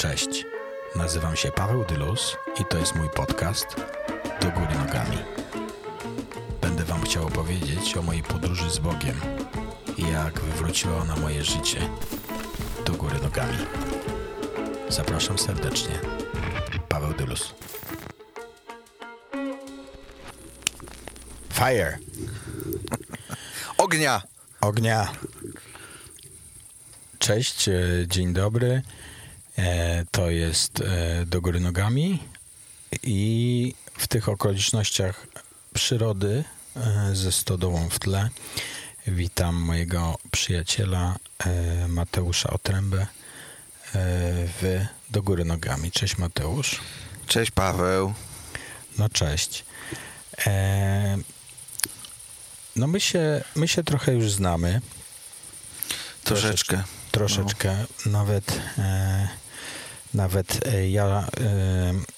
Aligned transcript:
Cześć, 0.00 0.46
nazywam 0.96 1.36
się 1.36 1.52
Paweł 1.52 1.84
Dylus 1.84 2.36
i 2.60 2.64
to 2.64 2.78
jest 2.78 2.94
mój 2.94 3.10
podcast 3.10 3.66
Do 4.40 4.50
Góry 4.50 4.74
Nogami. 4.74 5.18
Będę 6.60 6.84
Wam 6.84 7.02
chciał 7.02 7.26
opowiedzieć 7.26 7.96
o 7.96 8.02
mojej 8.02 8.22
podróży 8.22 8.70
z 8.70 8.78
Bogiem 8.78 9.20
i 9.96 10.02
jak 10.12 10.40
wywróciła 10.40 10.96
ona 10.96 11.16
moje 11.16 11.44
życie 11.44 11.90
do 12.86 12.92
góry 12.92 13.18
nogami. 13.22 13.56
Zapraszam 14.88 15.38
serdecznie. 15.38 15.98
Paweł 16.88 17.14
Dylus. 17.14 17.54
Fire! 21.52 21.98
Ognia! 23.78 24.22
Ognia! 24.60 25.12
Cześć, 27.18 27.68
e, 27.68 27.74
dzień 28.06 28.32
dobry. 28.32 28.82
E, 29.60 30.04
To 30.10 30.30
jest 30.30 30.80
e, 30.80 31.26
Do 31.26 31.40
Góry 31.40 31.60
Nogami 31.60 32.18
i 33.02 33.74
w 33.98 34.08
tych 34.08 34.28
okolicznościach 34.28 35.26
przyrody 35.74 36.44
e, 36.76 37.10
ze 37.16 37.32
stodołą 37.32 37.88
w 37.88 37.98
tle 37.98 38.28
witam 39.06 39.54
mojego 39.54 40.18
przyjaciela 40.30 41.16
Mateusza 41.88 42.50
Otrębę 42.50 43.06
w 44.60 44.84
Do 45.10 45.22
Góry 45.22 45.44
Nogami. 45.44 45.90
Cześć 45.90 46.18
Mateusz. 46.18 46.80
Cześć 47.26 47.50
Paweł. 47.50 48.14
No 48.98 49.08
cześć. 49.08 49.64
No 52.76 52.86
my 52.86 53.00
się, 53.00 53.44
my 53.56 53.68
się 53.68 53.84
trochę 53.84 54.14
już 54.14 54.32
znamy. 54.32 54.80
Troszeczkę. 56.24 56.82
Troszeczkę. 57.10 57.84
Nawet, 58.06 58.60
e, 58.78 59.28
nawet 60.14 60.66
e, 60.66 60.88
ja 60.90 61.26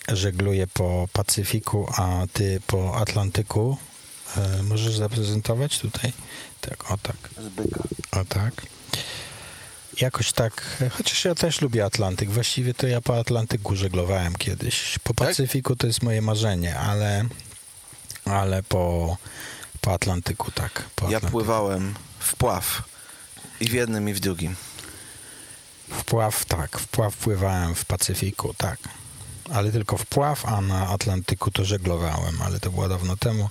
e, 0.08 0.16
żegluję 0.16 0.66
po 0.66 1.08
Pacyfiku, 1.12 1.88
a 1.96 2.26
ty 2.32 2.60
po 2.66 2.96
Atlantyku. 2.96 3.76
E, 4.36 4.62
możesz 4.62 4.96
zaprezentować 4.96 5.78
tutaj? 5.78 6.12
Tak, 6.60 6.90
o 6.90 6.98
tak. 6.98 7.16
Zbyka. 7.44 7.82
O 8.12 8.24
tak. 8.24 8.62
Jakoś 10.00 10.32
tak, 10.32 10.82
chociaż 10.90 11.24
ja 11.24 11.34
też 11.34 11.60
lubię 11.60 11.84
Atlantyk. 11.84 12.30
Właściwie 12.30 12.74
to 12.74 12.86
ja 12.86 13.00
po 13.00 13.18
Atlantyku 13.18 13.76
żeglowałem 13.76 14.34
kiedyś. 14.36 14.98
Po 15.04 15.14
Tak? 15.14 15.28
Pacyfiku 15.28 15.76
to 15.76 15.86
jest 15.86 16.02
moje 16.02 16.22
marzenie, 16.22 16.78
ale, 16.78 17.24
ale 18.24 18.62
po, 18.62 19.16
po 19.80 19.92
Atlantyku 19.92 20.50
tak. 20.50 20.84
Po 20.96 21.04
Ja 21.10 21.16
Atlantyku. 21.16 21.30
pływałem 21.30 21.94
w 22.18 22.36
pław. 22.36 22.82
I 23.60 23.68
w 23.68 23.72
jednym, 23.72 24.08
i 24.08 24.14
w 24.14 24.20
drugim. 24.20 24.56
Wpław, 25.90 26.44
tak. 26.44 26.78
Wpław 26.78 27.16
pływałem 27.16 27.74
w 27.74 27.84
Pacyfiku, 27.84 28.54
tak. 28.54 28.78
Ale 29.50 29.72
tylko 29.72 29.98
wpław, 29.98 30.46
a 30.46 30.60
na 30.60 30.88
Atlantyku 30.88 31.50
to 31.50 31.64
żeglowałem, 31.64 32.42
ale 32.42 32.60
to 32.60 32.70
było 32.70 32.88
dawno 32.88 33.16
temu. 33.16 33.50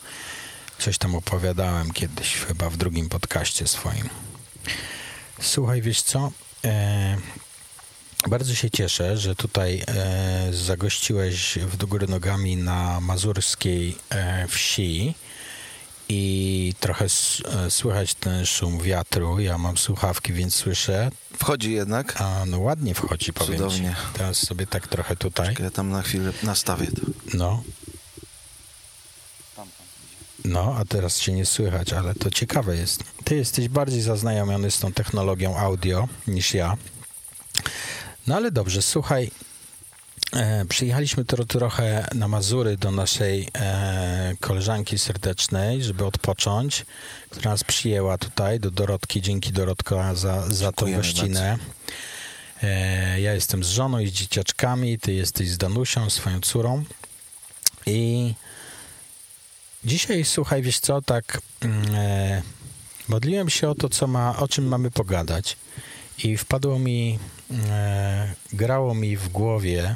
Coś 0.80 0.98
tam 0.98 1.16
opowiadałem 1.16 1.92
kiedyś, 1.92 2.36
chyba 2.36 2.70
w 2.70 2.78
drugim 2.78 3.10
podcaście 3.10 3.68
swoim. 3.68 4.10
Słuchaj, 5.42 5.82
wiesz 5.82 6.02
co? 6.02 6.32
E, 6.66 7.18
bardzo 8.28 8.56
się 8.56 8.72
cieszę, 8.72 9.18
że 9.18 9.36
tutaj 9.36 9.84
e, 9.88 10.54
zagościłeś 10.54 11.58
w 11.58 11.78
Do 11.78 11.88
Góry 11.88 12.08
Nogami 12.08 12.58
na 12.58 13.00
mazurskiej 13.00 13.98
e, 14.10 14.48
wsi 14.48 15.16
i 16.14 16.74
trochę 16.80 17.06
s- 17.06 17.42
e, 17.66 17.72
słychać 17.72 18.14
ten 18.16 18.46
szum 18.46 18.80
wiatru. 18.80 19.40
Ja 19.40 19.58
mam 19.58 19.78
słuchawki, 19.78 20.34
więc 20.34 20.56
słyszę. 20.56 21.12
Wchodzi 21.38 21.72
jednak. 21.72 22.22
A 22.22 22.46
no 22.46 22.60
ładnie 22.60 22.96
wchodzi, 22.96 23.34
powiem 23.34 23.58
Cudownie. 23.58 23.90
ci. 23.90 24.18
Teraz 24.18 24.38
sobie 24.38 24.68
tak 24.68 24.88
trochę 24.88 25.16
tutaj. 25.16 25.56
Ja 25.60 25.72
tam 25.72 25.90
na 25.90 26.02
chwilę 26.02 26.34
nastawię 26.44 26.88
to. 26.88 27.02
No. 27.38 27.64
No, 30.46 30.76
a 30.78 30.86
teraz 30.86 31.20
cię 31.20 31.32
nie 31.34 31.46
słychać, 31.46 31.94
ale 31.94 32.16
to 32.16 32.30
ciekawe 32.32 32.76
jest. 32.78 33.04
Ty 33.24 33.36
jesteś 33.36 33.68
bardziej 33.70 34.02
zaznajomiony 34.02 34.72
z 34.72 34.80
tą 34.80 34.94
technologią 34.94 35.58
audio 35.58 36.08
niż 36.28 36.54
ja. 36.54 36.78
No 38.28 38.36
ale 38.36 38.52
dobrze, 38.52 38.82
słuchaj. 38.82 39.32
E, 40.36 40.66
przyjechaliśmy 40.66 41.26
tro, 41.26 41.46
trochę 41.46 42.08
na 42.16 42.28
Mazury 42.28 42.78
do 42.78 42.92
naszej 42.92 43.48
e, 43.56 44.34
koleżanki 44.40 45.00
serdecznej, 45.00 45.84
żeby 45.84 46.06
odpocząć, 46.06 46.86
która 47.30 47.52
nas 47.52 47.64
przyjęła 47.64 48.18
tutaj 48.18 48.60
do 48.60 48.72
Dorotki. 48.72 49.22
Dzięki 49.22 49.52
Dorotka 49.52 50.16
za, 50.16 50.50
za 50.50 50.72
tą 50.72 50.94
gościnę. 50.96 51.58
E, 52.64 53.22
ja 53.22 53.34
jestem 53.34 53.64
z 53.64 53.70
żoną 53.70 54.00
i 54.00 54.08
z 54.08 54.12
dzieciaczkami, 54.12 55.00
ty 55.00 55.14
jesteś 55.14 55.50
z 55.50 55.58
Danusią, 55.58 56.10
swoją 56.10 56.42
córą. 56.42 56.84
I 57.86 58.34
dzisiaj, 59.86 60.26
słuchaj, 60.26 60.62
wiesz 60.62 60.80
co, 60.80 61.02
tak 61.02 61.42
mm, 61.62 61.96
e, 61.96 62.42
modliłem 63.08 63.50
się 63.50 63.70
o 63.70 63.76
to, 63.76 63.90
co 63.90 64.08
ma, 64.08 64.38
o 64.38 64.48
czym 64.48 64.68
mamy 64.68 64.92
pogadać. 64.92 65.58
I 66.24 66.38
wpadło 66.38 66.80
mi, 66.80 67.20
e, 67.70 68.34
grało 68.54 68.96
mi 68.96 69.18
w 69.18 69.30
głowie 69.30 69.96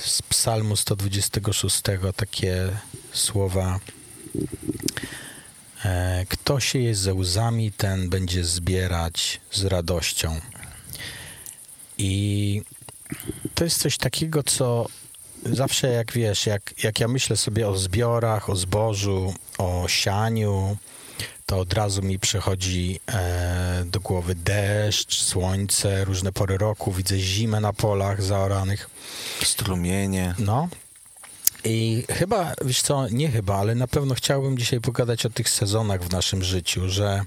z 0.00 0.22
psalmu 0.22 0.76
126 0.76 1.82
takie 2.16 2.68
słowa 3.12 3.80
e, 5.84 6.26
Kto 6.28 6.60
sieje 6.60 6.94
ze 6.94 7.14
łzami, 7.14 7.72
ten 7.72 8.10
będzie 8.10 8.44
zbierać 8.44 9.40
z 9.52 9.64
radością. 9.64 10.40
I 11.98 12.62
to 13.54 13.64
jest 13.64 13.78
coś 13.78 13.98
takiego, 13.98 14.42
co 14.42 14.86
zawsze 15.44 15.88
jak 15.88 16.12
wiesz, 16.12 16.46
jak, 16.46 16.74
jak 16.82 17.00
ja 17.00 17.08
myślę 17.08 17.36
sobie 17.36 17.68
o 17.68 17.76
zbiorach, 17.76 18.50
o 18.50 18.56
zbożu, 18.56 19.34
o 19.58 19.88
sianiu, 19.88 20.76
to 21.46 21.58
od 21.58 21.72
razu 21.72 22.02
mi 22.02 22.18
przychodzi 22.18 23.00
e, 23.06 23.84
do 23.86 24.00
głowy 24.00 24.34
deszcz, 24.34 25.22
słońce, 25.22 26.04
różne 26.04 26.32
pory 26.32 26.58
roku, 26.58 26.92
widzę 26.92 27.18
zimę 27.18 27.60
na 27.60 27.72
polach 27.72 28.22
zaoranych. 28.22 28.90
Strumienie. 29.42 30.34
No. 30.38 30.68
I 31.64 32.04
chyba, 32.10 32.52
wiesz 32.64 32.82
co, 32.82 33.08
nie 33.08 33.30
chyba, 33.30 33.56
ale 33.56 33.74
na 33.74 33.86
pewno 33.86 34.14
chciałbym 34.14 34.58
dzisiaj 34.58 34.80
pogadać 34.80 35.26
o 35.26 35.30
tych 35.30 35.48
sezonach 35.48 36.02
w 36.02 36.12
naszym 36.12 36.42
życiu, 36.42 36.88
że, 36.88 37.24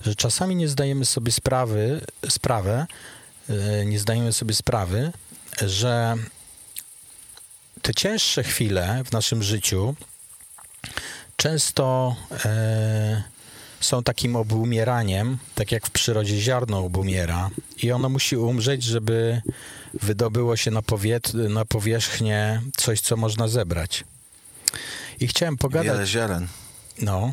że 0.00 0.14
czasami 0.14 0.56
nie 0.56 0.68
zdajemy 0.68 1.04
sobie 1.04 1.32
sprawy, 1.32 2.00
sprawę, 2.28 2.86
e, 3.48 3.86
nie 3.86 3.98
zdajemy 3.98 4.32
sobie 4.32 4.54
sprawy, 4.54 5.12
że 5.66 6.16
te 7.82 7.94
cięższe 7.94 8.42
chwile 8.42 9.02
w 9.04 9.12
naszym 9.12 9.42
życiu 9.42 9.94
często 11.36 12.16
e, 12.44 13.22
są 13.80 14.02
takim 14.02 14.36
obumieraniem, 14.36 15.38
tak 15.54 15.72
jak 15.72 15.86
w 15.86 15.90
przyrodzie 15.90 16.40
ziarno 16.40 16.78
obumiera 16.78 17.50
i 17.82 17.92
ono 17.92 18.08
musi 18.08 18.36
umrzeć, 18.36 18.82
żeby 18.82 19.42
wydobyło 19.94 20.56
się 20.56 20.70
na, 20.70 20.82
powiet- 20.82 21.48
na 21.50 21.64
powierzchnię 21.64 22.62
coś, 22.76 23.00
co 23.00 23.16
można 23.16 23.48
zebrać. 23.48 24.04
I 25.20 25.26
chciałem 25.26 25.56
pogadać... 25.56 25.92
Wiele 25.92 26.06
ziaren. 26.06 26.46
No. 27.02 27.32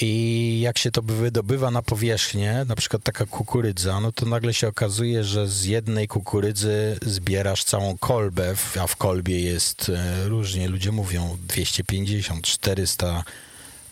I 0.00 0.60
jak 0.60 0.78
się 0.78 0.90
to 0.90 1.02
wydobywa 1.02 1.70
na 1.70 1.82
powierzchnię, 1.82 2.64
na 2.68 2.76
przykład 2.76 3.02
taka 3.02 3.26
kukurydza, 3.26 4.00
no 4.00 4.12
to 4.12 4.26
nagle 4.26 4.54
się 4.54 4.68
okazuje, 4.68 5.24
że 5.24 5.48
z 5.48 5.64
jednej 5.64 6.08
kukurydzy 6.08 6.98
zbierasz 7.02 7.64
całą 7.64 7.98
kolbę, 7.98 8.54
a 8.80 8.86
w 8.86 8.96
kolbie 8.96 9.40
jest 9.40 9.88
e, 9.88 10.28
różnie, 10.28 10.68
ludzie 10.68 10.92
mówią 10.92 11.36
250, 11.48 12.44
400 12.44 13.24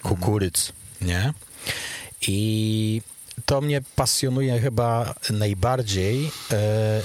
kukurydz, 0.02 0.72
nie? 1.00 1.32
I 2.28 3.02
to 3.46 3.60
mnie 3.60 3.82
pasjonuje 3.96 4.60
chyba 4.60 5.14
najbardziej, 5.30 6.30
e, 6.52 7.02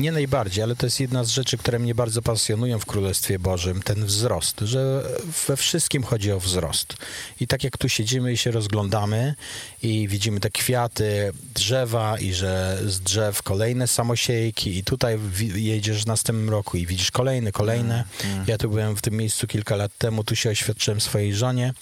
nie 0.00 0.12
najbardziej, 0.12 0.64
ale 0.64 0.76
to 0.76 0.86
jest 0.86 1.00
jedna 1.00 1.24
z 1.24 1.28
rzeczy, 1.28 1.58
które 1.58 1.78
mnie 1.78 1.94
bardzo 1.94 2.22
pasjonują 2.22 2.78
w 2.78 2.86
Królestwie 2.86 3.38
Bożym, 3.38 3.82
ten 3.82 4.04
wzrost, 4.04 4.60
że 4.60 5.02
we 5.48 5.56
wszystkim 5.56 6.02
chodzi 6.02 6.32
o 6.32 6.40
wzrost. 6.40 6.96
I 7.40 7.46
tak 7.46 7.64
jak 7.64 7.78
tu 7.78 7.88
siedzimy 7.88 8.32
i 8.32 8.36
się 8.36 8.50
rozglądamy 8.50 9.34
i 9.82 10.08
widzimy 10.08 10.40
te 10.40 10.50
kwiaty, 10.50 11.32
drzewa 11.54 12.18
i 12.18 12.32
że 12.32 12.78
z 12.86 13.00
drzew 13.00 13.42
kolejne 13.42 13.88
samosiejki 13.88 14.78
i 14.78 14.84
tutaj 14.84 15.18
jedziesz 15.54 16.02
w 16.04 16.06
następnym 16.06 16.50
roku 16.50 16.76
i 16.76 16.86
widzisz 16.86 17.10
kolejne, 17.10 17.52
kolejne. 17.52 18.04
Ja 18.46 18.58
tu 18.58 18.68
byłem 18.68 18.96
w 18.96 19.02
tym 19.02 19.14
miejscu 19.14 19.46
kilka 19.46 19.76
lat 19.76 19.92
temu, 19.98 20.24
tu 20.24 20.36
się 20.36 20.50
oświadczyłem 20.50 21.00
swojej 21.00 21.34
żonie 21.34 21.74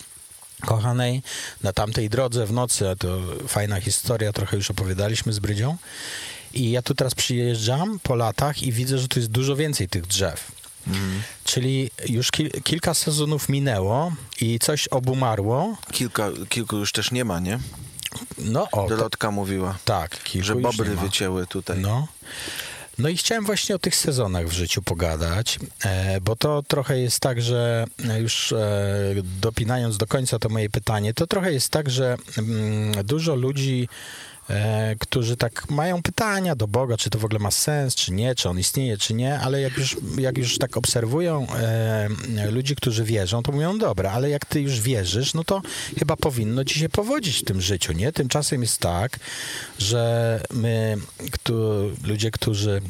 kochanej 0.66 1.22
na 1.62 1.72
tamtej 1.72 2.10
drodze 2.10 2.46
w 2.46 2.52
nocy, 2.52 2.88
a 2.88 2.96
to 2.96 3.18
fajna 3.48 3.80
historia, 3.80 4.32
trochę 4.32 4.56
już 4.56 4.70
opowiadaliśmy 4.70 5.32
z 5.32 5.38
Brydzią. 5.38 5.76
I 6.54 6.70
ja 6.70 6.82
tu 6.82 6.94
teraz 6.94 7.14
przyjeżdżam 7.14 7.98
po 8.02 8.14
latach 8.14 8.62
i 8.62 8.72
widzę, 8.72 8.98
że 8.98 9.08
tu 9.08 9.18
jest 9.18 9.30
dużo 9.30 9.56
więcej 9.56 9.88
tych 9.88 10.06
drzew. 10.06 10.52
Czyli 11.44 11.90
już 12.08 12.30
kil- 12.30 12.62
kilka 12.62 12.94
sezonów 12.94 13.48
minęło 13.48 14.12
i 14.40 14.58
coś 14.58 14.88
obumarło. 14.88 15.76
Kilka, 15.92 16.28
kilku 16.48 16.76
już 16.76 16.92
też 16.92 17.10
nie 17.10 17.24
ma, 17.24 17.40
nie? 17.40 17.58
No 18.38 18.62
o, 18.72 18.82
to, 18.82 18.88
Dorotka 18.88 19.30
mówiła, 19.30 19.78
tak, 19.84 20.22
kilku 20.22 20.46
że 20.46 20.54
bobry 20.54 20.96
wycięły 20.96 21.46
tutaj. 21.46 21.78
No. 21.78 22.08
No 22.98 23.08
i 23.08 23.16
chciałem 23.16 23.44
właśnie 23.44 23.74
o 23.74 23.78
tych 23.78 23.96
sezonach 23.96 24.46
w 24.46 24.52
życiu 24.52 24.82
pogadać, 24.82 25.58
e, 25.84 26.20
bo 26.20 26.36
to 26.36 26.62
trochę 26.62 26.98
jest 26.98 27.20
tak, 27.20 27.42
że 27.42 27.84
już 28.20 28.52
e, 28.52 29.14
dopinając 29.40 29.98
do 29.98 30.06
końca 30.06 30.38
to 30.38 30.48
moje 30.48 30.70
pytanie, 30.70 31.14
to 31.14 31.26
trochę 31.26 31.52
jest 31.52 31.70
tak, 31.70 31.90
że 31.90 32.16
mm, 32.38 33.04
dużo 33.04 33.34
ludzi 33.34 33.88
e, 34.50 34.96
którzy 34.98 35.36
tak 35.36 35.70
mają 35.70 36.02
pytania 36.02 36.56
do 36.56 36.68
Boga, 36.68 36.96
czy 36.96 37.10
to 37.10 37.18
w 37.18 37.24
ogóle 37.24 37.38
ma 37.38 37.50
sens, 37.50 37.94
czy 37.94 38.12
nie, 38.12 38.34
czy 38.34 38.48
on 38.48 38.58
istnieje, 38.58 38.98
czy 38.98 39.14
nie, 39.14 39.38
ale 39.38 39.60
jak 39.60 39.78
już, 39.78 39.96
jak 40.18 40.38
już 40.38 40.58
tak 40.58 40.76
obserwują 40.76 41.46
e, 41.54 42.08
ludzi, 42.50 42.76
którzy 42.76 43.04
wierzą, 43.04 43.42
to 43.42 43.52
mówią, 43.52 43.78
dobra, 43.78 44.12
ale 44.12 44.30
jak 44.30 44.46
ty 44.46 44.60
już 44.60 44.80
wierzysz, 44.80 45.34
no 45.34 45.44
to 45.44 45.62
chyba 45.98 46.16
powinno 46.16 46.64
ci 46.64 46.78
się 46.78 46.88
powodzić 46.88 47.36
w 47.36 47.44
tym 47.44 47.60
życiu, 47.60 47.92
nie? 47.92 48.12
Tymczasem 48.12 48.62
jest 48.62 48.78
tak, 48.78 49.18
że 49.78 50.40
my, 50.50 50.96
kto, 51.32 51.52
ludzie, 52.04 52.30
którzy 52.30 52.82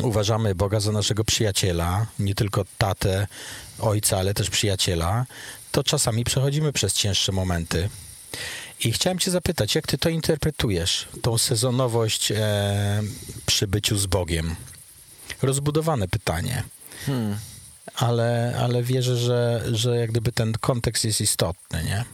uważamy 0.00 0.54
Boga 0.54 0.80
za 0.80 0.92
naszego 0.92 1.24
przyjaciela, 1.24 2.06
nie 2.18 2.34
tylko 2.34 2.64
tatę, 2.78 3.26
ojca, 3.78 4.18
ale 4.18 4.34
też 4.34 4.50
przyjaciela, 4.50 5.26
to 5.72 5.84
czasami 5.84 6.24
przechodzimy 6.24 6.72
przez 6.72 6.94
cięższe 6.94 7.32
momenty. 7.32 7.88
I 8.84 8.92
chciałem 8.92 9.18
Cię 9.18 9.30
zapytać, 9.30 9.74
jak 9.74 9.86
Ty 9.86 9.98
to 9.98 10.08
interpretujesz, 10.08 11.08
tą 11.22 11.38
sezonowość 11.38 12.32
e, 12.32 13.02
przy 13.46 13.66
byciu 13.66 13.98
z 13.98 14.06
Bogiem? 14.06 14.56
Rozbudowane 15.42 16.08
pytanie. 16.08 16.62
Hmm. 17.06 17.38
Ale, 17.94 18.58
ale 18.60 18.82
wierzę, 18.82 19.16
że, 19.16 19.64
że 19.72 19.96
jak 19.96 20.10
gdyby 20.10 20.32
ten 20.32 20.52
kontekst 20.52 21.04
jest 21.04 21.20
istotny, 21.20 21.84
nie? 21.84 22.04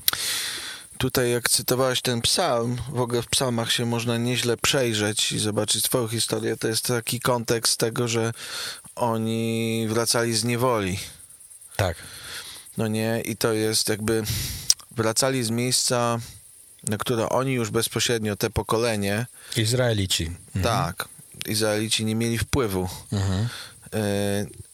Tutaj 0.98 1.30
jak 1.30 1.48
cytowałeś 1.48 2.02
ten 2.02 2.20
psalm, 2.20 2.76
w 2.88 3.00
ogóle 3.00 3.22
w 3.22 3.26
psalmach 3.26 3.72
się 3.72 3.86
można 3.86 4.18
nieźle 4.18 4.56
przejrzeć 4.56 5.32
i 5.32 5.38
zobaczyć 5.38 5.82
twoją 5.82 6.08
historię, 6.08 6.56
to 6.56 6.68
jest 6.68 6.86
taki 6.86 7.20
kontekst 7.20 7.76
tego, 7.76 8.08
że 8.08 8.32
oni 8.96 9.86
wracali 9.88 10.34
z 10.34 10.44
niewoli. 10.44 10.98
Tak. 11.76 11.96
No 12.76 12.88
nie, 12.88 13.22
i 13.24 13.36
to 13.36 13.52
jest 13.52 13.88
jakby 13.88 14.22
wracali 14.90 15.44
z 15.44 15.50
miejsca, 15.50 16.18
które 16.98 17.28
oni 17.28 17.52
już 17.52 17.70
bezpośrednio, 17.70 18.36
te 18.36 18.50
pokolenie... 18.50 19.26
Izraelici. 19.56 20.26
Mhm. 20.54 20.64
Tak, 20.64 21.08
Izraelici 21.46 22.04
nie 22.04 22.14
mieli 22.14 22.38
wpływu. 22.38 22.88
Mhm. 23.12 23.48
Y 23.94 24.64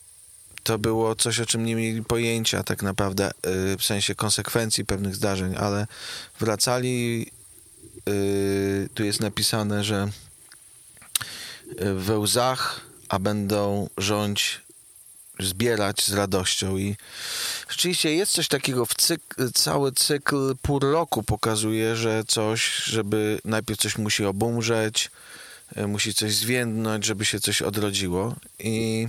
to 0.63 0.79
było 0.79 1.15
coś, 1.15 1.41
o 1.41 1.47
czym 1.47 1.65
nie 1.65 1.77
mieli 1.77 2.05
pojęcia 2.05 2.63
tak 2.63 2.83
naprawdę, 2.83 3.31
y, 3.75 3.77
w 3.79 3.85
sensie 3.85 4.15
konsekwencji 4.15 4.85
pewnych 4.85 5.17
zdarzeń, 5.17 5.57
ale 5.57 5.87
wracali, 6.41 7.27
y, 8.09 8.89
tu 8.95 9.05
jest 9.05 9.21
napisane, 9.21 9.85
że 9.85 10.09
we 11.97 12.19
łzach, 12.19 12.81
a 13.09 13.19
będą 13.19 13.89
rządź 13.99 14.61
zbierać 15.47 16.07
z 16.07 16.13
radością 16.13 16.77
i 16.77 16.97
rzeczywiście 17.69 18.15
jest 18.15 18.33
coś 18.33 18.49
takiego 18.49 18.87
w 18.87 18.95
cykl, 18.95 19.53
cały 19.55 19.93
cykl 19.93 20.57
pół 20.63 20.79
roku 20.79 21.23
pokazuje, 21.23 21.97
że 21.97 22.25
coś, 22.25 22.75
żeby 22.75 23.41
najpierw 23.45 23.81
coś 23.81 23.99
musi 23.99 24.25
obumrzeć, 24.25 25.11
musi 25.87 26.15
coś 26.15 26.35
zwiędnąć, 26.35 27.05
żeby 27.05 27.25
się 27.25 27.41
coś 27.41 27.63
odrodziło 27.63 28.37
i 28.59 29.09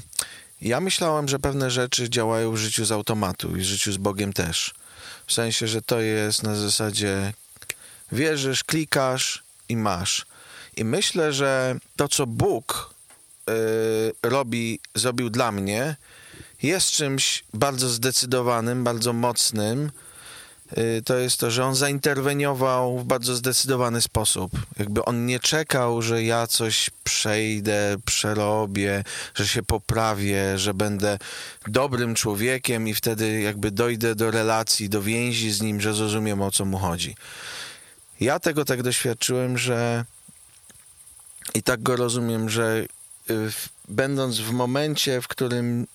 ja 0.61 0.79
myślałem, 0.79 1.27
że 1.27 1.39
pewne 1.39 1.71
rzeczy 1.71 2.09
działają 2.09 2.51
w 2.51 2.57
życiu 2.57 2.85
z 2.85 2.91
automatu 2.91 3.57
i 3.57 3.59
w 3.59 3.63
życiu 3.63 3.91
z 3.91 3.97
Bogiem 3.97 4.33
też. 4.33 4.73
W 5.27 5.33
sensie, 5.33 5.67
że 5.67 5.81
to 5.81 6.01
jest 6.01 6.43
na 6.43 6.55
zasadzie 6.55 7.33
wierzysz, 8.11 8.63
klikasz 8.63 9.43
i 9.69 9.77
masz. 9.77 10.25
I 10.77 10.85
myślę, 10.85 11.33
że 11.33 11.75
to, 11.95 12.07
co 12.07 12.27
Bóg 12.27 12.93
yy, 13.47 13.53
robi, 14.23 14.79
zrobił 14.95 15.29
dla 15.29 15.51
mnie, 15.51 15.95
jest 16.63 16.91
czymś 16.91 17.43
bardzo 17.53 17.89
zdecydowanym, 17.89 18.83
bardzo 18.83 19.13
mocnym, 19.13 19.91
Y, 20.77 21.01
to 21.05 21.17
jest 21.17 21.39
to, 21.39 21.51
że 21.51 21.65
on 21.65 21.75
zainterweniował 21.75 22.99
w 22.99 23.03
bardzo 23.03 23.35
zdecydowany 23.35 24.01
sposób. 24.01 24.51
Jakby 24.79 25.05
on 25.05 25.25
nie 25.25 25.39
czekał, 25.39 26.01
że 26.01 26.23
ja 26.23 26.47
coś 26.47 26.89
przejdę, 27.03 27.95
przerobię, 28.05 29.03
że 29.35 29.47
się 29.47 29.63
poprawię, 29.63 30.57
że 30.57 30.73
będę 30.73 31.17
dobrym 31.67 32.15
człowiekiem 32.15 32.87
i 32.87 32.93
wtedy 32.93 33.41
jakby 33.41 33.71
dojdę 33.71 34.15
do 34.15 34.31
relacji, 34.31 34.89
do 34.89 35.01
więzi 35.01 35.51
z 35.51 35.61
nim, 35.61 35.81
że 35.81 35.93
zrozumiem 35.93 36.41
o 36.41 36.51
co 36.51 36.65
mu 36.65 36.77
chodzi. 36.77 37.15
Ja 38.19 38.39
tego 38.39 38.65
tak 38.65 38.83
doświadczyłem, 38.83 39.57
że 39.57 40.05
i 41.53 41.63
tak 41.63 41.83
go 41.83 41.95
rozumiem, 41.95 42.49
że 42.49 42.85
y, 43.29 43.51
będąc 43.87 44.39
w 44.39 44.51
momencie, 44.51 45.21
w 45.21 45.27
którym 45.27 45.87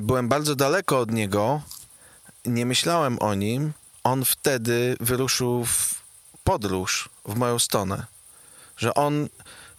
byłem 0.00 0.28
bardzo 0.28 0.54
daleko 0.56 0.98
od 0.98 1.12
niego, 1.12 1.62
nie 2.44 2.66
myślałem 2.66 3.18
o 3.18 3.34
nim, 3.34 3.72
on 4.04 4.24
wtedy 4.24 4.96
wyruszył 5.00 5.64
w 5.64 6.02
podróż 6.44 7.08
w 7.26 7.34
moją 7.34 7.58
stronę. 7.58 8.06
Że 8.76 8.94
on 8.94 9.28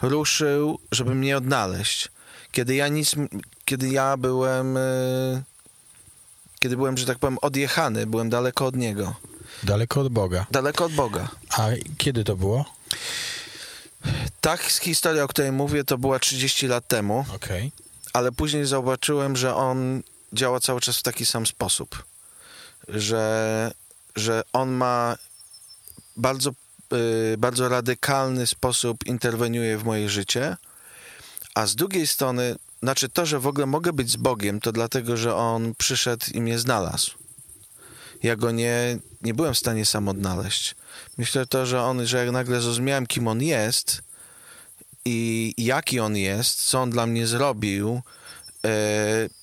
ruszył, 0.01 0.79
żeby 0.91 1.15
mnie 1.15 1.37
odnaleźć. 1.37 2.11
Kiedy 2.51 2.75
ja 2.75 2.87
nic, 2.87 3.15
kiedy 3.65 3.89
ja 3.89 4.17
byłem, 4.17 4.77
e, 4.77 4.81
kiedy 6.59 6.77
byłem, 6.77 6.97
że 6.97 7.05
tak 7.05 7.19
powiem, 7.19 7.37
odjechany, 7.41 8.07
byłem 8.07 8.29
daleko 8.29 8.65
od 8.65 8.75
niego. 8.75 9.15
Daleko 9.63 10.01
od 10.01 10.09
Boga. 10.09 10.45
Daleko 10.51 10.85
od 10.85 10.93
Boga. 10.93 11.27
A 11.49 11.67
kiedy 11.97 12.23
to 12.23 12.35
było? 12.35 12.65
Tak, 14.41 14.61
historia, 14.61 15.23
o 15.23 15.27
której 15.27 15.51
mówię, 15.51 15.83
to 15.83 15.97
była 15.97 16.19
30 16.19 16.67
lat 16.67 16.87
temu. 16.87 17.25
Okay. 17.35 17.71
Ale 18.15 18.31
później 18.31 18.65
zobaczyłem, 18.65 19.35
że 19.35 19.55
on 19.55 20.03
działa 20.33 20.59
cały 20.59 20.81
czas 20.81 20.97
w 20.97 21.03
taki 21.03 21.25
sam 21.25 21.45
sposób 21.45 22.03
że, 22.87 23.71
że 24.15 24.41
on 24.53 24.71
ma 24.71 25.17
bardzo, 26.17 26.51
y, 27.33 27.37
bardzo 27.37 27.69
radykalny 27.69 28.47
sposób 28.47 29.05
interweniuje 29.05 29.77
w 29.77 29.83
moje 29.83 30.09
życie, 30.09 30.57
a 31.55 31.65
z 31.65 31.75
drugiej 31.75 32.07
strony, 32.07 32.55
znaczy 32.83 33.09
to, 33.09 33.25
że 33.25 33.39
w 33.39 33.47
ogóle 33.47 33.65
mogę 33.65 33.93
być 33.93 34.11
z 34.11 34.15
Bogiem, 34.15 34.59
to 34.59 34.71
dlatego, 34.71 35.17
że 35.17 35.35
On 35.35 35.75
przyszedł 35.75 36.25
i 36.33 36.41
mnie 36.41 36.59
znalazł. 36.59 37.11
Ja 38.23 38.35
go 38.35 38.51
nie, 38.51 38.97
nie 39.21 39.33
byłem 39.33 39.53
w 39.53 39.57
stanie 39.57 39.85
sam 39.85 40.07
odnaleźć. 40.07 40.75
Myślę 41.17 41.45
to, 41.45 41.65
że 41.65 41.81
on, 41.81 42.07
że 42.07 42.17
jak 42.17 42.31
nagle 42.31 42.61
zrozumiałem, 42.61 43.07
kim 43.07 43.27
on 43.27 43.41
jest 43.41 44.01
i 45.05 45.53
jaki 45.57 45.99
on 45.99 46.17
jest, 46.17 46.63
co 46.63 46.81
on 46.81 46.89
dla 46.89 47.05
mnie 47.05 47.27
zrobił, 47.27 48.01
e, 48.65 48.69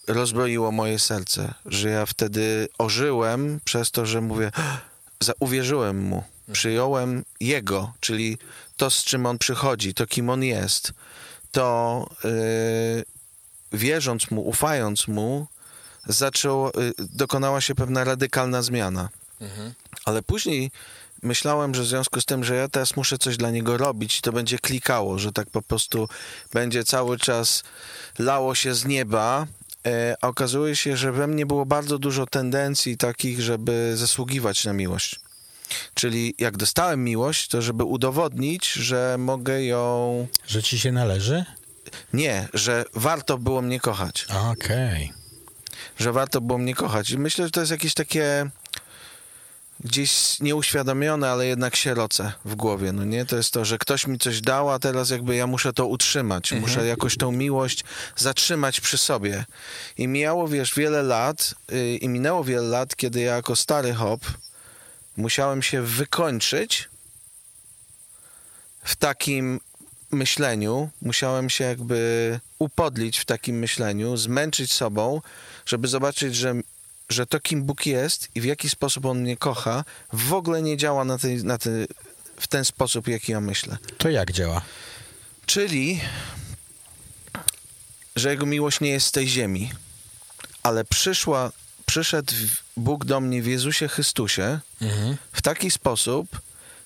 rozbroiło 0.09 0.73
moje 0.73 0.99
serce, 0.99 1.55
że 1.67 1.89
ja 1.89 2.07
wtedy 2.07 2.69
ożyłem 2.79 3.61
przez 3.65 3.91
to, 3.91 4.07
że 4.07 4.21
mówię, 4.21 4.51
uwierzyłem 5.41 6.03
mu, 6.03 6.25
przyjąłem 6.53 7.25
jego, 7.41 7.93
czyli 8.01 8.39
to, 8.77 8.91
z 8.91 9.05
czym 9.05 9.27
on 9.27 9.39
przychodzi, 9.39 9.95
to, 9.95 10.07
kim 10.07 10.31
on 10.31 10.43
jest, 10.43 10.93
to 11.53 12.07
e, 12.25 12.29
wierząc 13.73 14.31
mu, 14.31 14.49
ufając 14.49 15.09
mu, 15.09 15.47
zaczął, 16.07 16.69
e, 16.69 16.71
dokonała 16.99 17.61
się 17.61 17.75
pewna 17.75 18.05
radykalna 18.05 18.63
zmiana. 18.63 19.09
Mhm. 19.41 19.73
Ale 20.05 20.23
później 20.23 20.71
myślałem, 21.23 21.75
że 21.75 21.83
w 21.83 21.87
związku 21.87 22.21
z 22.21 22.25
tym, 22.25 22.45
że 22.45 22.57
ja 22.57 22.69
teraz 22.69 22.97
muszę 22.97 23.19
coś 23.19 23.37
dla 23.37 23.51
niego 23.51 23.77
robić, 23.77 24.21
to 24.21 24.33
będzie 24.33 24.59
klikało, 24.59 25.19
że 25.19 25.33
tak 25.33 25.51
po 25.51 25.63
prostu 25.63 26.09
będzie 26.53 26.85
cały 26.85 27.19
czas 27.19 27.63
lało 28.19 28.55
się 28.55 28.75
z 28.75 28.85
nieba. 28.85 29.47
E, 29.87 30.17
a 30.21 30.29
okazuje 30.29 30.77
się, 30.77 30.97
że 30.97 31.13
we 31.13 31.27
mnie 31.27 31.47
było 31.47 31.67
bardzo 31.67 31.99
dużo 31.99 32.27
tendencji 32.27 32.97
takich, 32.97 33.41
żeby 33.41 33.93
zasługiwać 33.97 34.65
na 34.65 34.73
miłość. 34.73 35.21
Czyli 35.95 36.35
jak 36.39 36.57
dostałem 36.57 37.05
miłość, 37.05 37.49
to 37.49 37.63
żeby 37.63 37.85
udowodnić, 37.85 38.73
że 38.73 39.17
mogę 39.19 39.65
ją. 39.65 40.27
Że 40.47 40.63
ci 40.63 40.79
się 40.79 40.93
należy? 40.93 41.45
Nie, 42.13 42.49
że 42.55 42.85
warto 42.95 43.39
było 43.39 43.63
mnie 43.63 43.81
kochać. 43.81 44.27
Okej. 44.51 45.05
Okay. 45.05 45.23
Że 45.99 46.13
warto 46.13 46.41
było 46.41 46.59
mnie 46.59 46.75
kochać. 46.75 47.11
I 47.11 47.19
myślę, 47.19 47.45
że 47.45 47.51
to 47.51 47.61
jest 47.61 47.73
jakieś 47.73 47.95
takie 47.95 48.51
gdzieś 49.85 50.41
nieuświadomione, 50.41 51.31
ale 51.31 51.47
jednak 51.47 51.77
sieroce 51.77 52.33
w 52.45 52.55
głowie, 52.55 52.93
no 52.93 53.05
nie? 53.05 53.27
To 53.27 53.37
jest 53.37 53.53
to, 53.53 53.65
że 53.65 53.79
ktoś 53.79 54.07
mi 54.07 54.19
coś 54.19 54.41
dał, 54.41 54.71
a 54.71 54.79
teraz 54.79 55.11
jakby 55.11 55.37
ja 55.37 55.47
muszę 55.47 55.73
to 55.73 55.87
utrzymać, 55.87 56.53
mhm. 56.53 56.71
muszę 56.71 56.87
jakoś 56.87 57.17
tą 57.17 57.33
miłość 57.33 57.85
zatrzymać 58.17 58.81
przy 58.81 58.99
sobie. 58.99 59.45
I 59.99 60.09
mijało, 60.09 60.49
wiesz, 60.49 60.75
wiele 60.75 61.03
lat 61.03 61.55
yy, 61.71 61.97
i 61.97 62.09
minęło 62.09 62.45
wiele 62.45 62.69
lat, 62.69 62.97
kiedy 62.97 63.21
ja 63.21 63.37
jako 63.37 63.57
stary 63.57 63.95
hop 63.95 64.21
musiałem 65.17 65.63
się 65.63 65.83
wykończyć 65.83 66.89
w 68.85 68.97
takim 68.97 69.61
myśleniu, 70.11 70.91
musiałem 71.03 71.51
się 71.51 71.65
jakby 71.65 72.41
upodlić 72.59 73.19
w 73.19 73.25
takim 73.25 73.59
myśleniu, 73.59 74.17
zmęczyć 74.17 74.73
sobą, 74.73 75.21
żeby 75.67 75.89
zobaczyć, 75.89 76.37
że 76.37 76.55
że 77.13 77.27
to, 77.27 77.41
kim 77.41 77.65
Bóg 77.65 77.87
jest 77.87 78.29
i 78.35 78.41
w 78.41 78.45
jaki 78.45 78.69
sposób 78.69 79.07
On 79.07 79.21
mnie 79.21 79.37
kocha, 79.37 79.85
w 80.13 80.33
ogóle 80.33 80.63
nie 80.63 80.77
działa 80.77 81.05
na 81.05 81.19
na 81.43 81.59
w 82.41 82.47
ten 82.49 82.65
sposób, 82.65 83.09
jaki 83.09 83.33
ja 83.33 83.41
myślę. 83.41 83.77
To 83.99 84.09
jak 84.11 84.33
działa? 84.33 84.63
Czyli 85.47 86.01
że 88.17 88.31
jego 88.31 88.47
miłość 88.47 88.81
nie 88.81 88.91
jest 88.91 89.07
z 89.07 89.13
tej 89.13 89.29
ziemi, 89.29 89.71
ale 90.63 90.85
przyszła, 90.85 91.53
przyszedł 91.87 92.33
Bóg 92.77 93.05
do 93.05 93.21
mnie 93.21 93.43
w 93.43 93.47
Jezusie 93.47 93.89
Chrystusie 93.89 94.61
Mhm. 94.83 95.17
w 95.33 95.43
taki 95.43 95.71
sposób, 95.71 96.41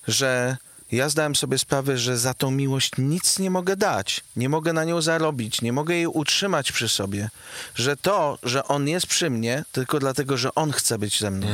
że 0.08 0.56
ja 0.92 1.08
zdałem 1.08 1.36
sobie 1.36 1.58
sprawę, 1.58 1.98
że 1.98 2.18
za 2.18 2.34
tą 2.34 2.50
miłość 2.50 2.90
nic 2.98 3.38
nie 3.38 3.50
mogę 3.50 3.76
dać, 3.76 4.20
nie 4.36 4.48
mogę 4.48 4.72
na 4.72 4.84
nią 4.84 5.02
zarobić, 5.02 5.62
nie 5.62 5.72
mogę 5.72 5.94
jej 5.94 6.06
utrzymać 6.06 6.72
przy 6.72 6.88
sobie. 6.88 7.28
Że 7.74 7.96
to, 7.96 8.38
że 8.42 8.64
on 8.64 8.88
jest 8.88 9.06
przy 9.06 9.30
mnie, 9.30 9.64
tylko 9.72 9.98
dlatego, 9.98 10.36
że 10.36 10.54
on 10.54 10.72
chce 10.72 10.98
być 10.98 11.20
ze 11.20 11.30
mną. 11.30 11.46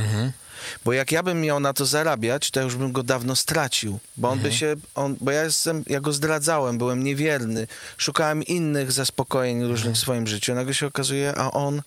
Bo 0.84 0.92
jak 0.92 1.12
ja 1.12 1.22
bym 1.22 1.40
miał 1.40 1.60
na 1.60 1.72
to 1.72 1.86
zarabiać, 1.86 2.50
to 2.50 2.60
już 2.60 2.76
bym 2.76 2.92
go 2.92 3.02
dawno 3.02 3.36
stracił. 3.36 3.98
Bo 4.16 4.28
on 4.30 4.38
by 4.38 4.52
się, 4.52 4.76
on, 4.94 5.16
bo 5.20 5.30
ja 5.30 5.44
jestem, 5.44 5.84
ja 5.86 6.00
go 6.00 6.12
zdradzałem, 6.12 6.78
byłem 6.78 7.04
niewierny, 7.04 7.66
szukałem 7.96 8.42
innych 8.42 8.92
zaspokojeń 8.92 9.64
różnych 9.64 9.94
w 9.94 9.98
swoim 9.98 10.26
życiu. 10.26 10.54
Nagle 10.54 10.74
się 10.74 10.86
okazuje, 10.86 11.34
a 11.36 11.50
on 11.50 11.82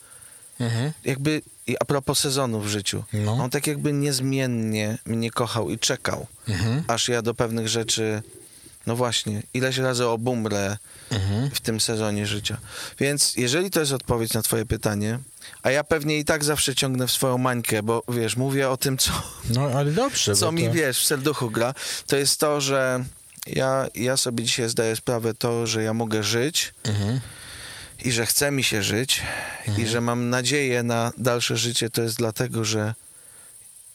Mhm. 0.60 0.92
jakby, 1.06 1.42
a 1.80 1.86
propos 1.86 2.20
sezonu 2.20 2.60
w 2.62 2.68
życiu, 2.68 3.04
No. 3.14 3.32
on 3.34 3.50
tak 3.50 3.68
jakby 3.68 3.94
niezmiennie 3.94 4.98
mnie 5.06 5.32
kochał 5.32 5.70
i 5.70 5.80
czekał, 5.80 6.28
Mhm. 6.50 6.84
aż 6.88 7.08
ja 7.10 7.22
do 7.22 7.34
pewnych 7.34 7.68
rzeczy, 7.68 8.22
no 8.88 8.96
właśnie, 8.96 9.44
ileś 9.54 9.78
razy 9.78 10.06
obumrę 10.08 10.78
Mhm. 11.12 11.50
w 11.52 11.60
tym 11.60 11.80
sezonie 11.80 12.28
życia. 12.28 12.58
Więc 13.00 13.36
jeżeli 13.36 13.70
to 13.72 13.80
jest 13.80 13.92
odpowiedź 13.92 14.34
na 14.34 14.42
twoje 14.42 14.66
pytanie, 14.66 15.20
a 15.64 15.72
ja 15.72 15.84
pewnie 15.84 16.20
i 16.20 16.26
tak 16.26 16.44
zawsze 16.44 16.76
ciągnę 16.76 17.08
w 17.08 17.12
swoją 17.12 17.38
mańkę, 17.38 17.84
bo 17.84 18.04
wiesz, 18.10 18.38
mówię 18.38 18.70
o 18.70 18.78
tym, 18.78 18.98
co, 18.98 19.12
No, 19.50 19.62
ale 19.76 19.92
dobrze. 19.92 20.36
co 20.36 20.52
mi 20.52 20.66
to... 20.68 20.72
wiesz, 20.74 21.00
w 21.00 21.06
serduchu 21.06 21.50
gra, 21.52 21.74
to 22.08 22.16
jest 22.18 22.40
to, 22.40 22.62
że 22.62 23.04
ja, 23.48 23.88
ja 23.96 24.18
sobie 24.18 24.44
dzisiaj 24.44 24.70
zdaję 24.70 24.96
sprawę 24.96 25.34
to, 25.34 25.68
że 25.68 25.84
ja 25.84 25.94
mogę 25.94 26.24
żyć 26.24 26.74
Mhm. 26.84 27.20
I 28.04 28.12
że 28.12 28.26
chce 28.26 28.52
mi 28.52 28.64
się 28.64 28.84
żyć 28.84 29.22
i 29.78 29.88
że 29.88 30.02
mam 30.02 30.30
nadzieję 30.30 30.84
na 30.84 31.12
dalsze 31.18 31.58
życie, 31.58 31.90
to 31.90 32.02
jest 32.02 32.18
dlatego, 32.18 32.66
że 32.66 32.94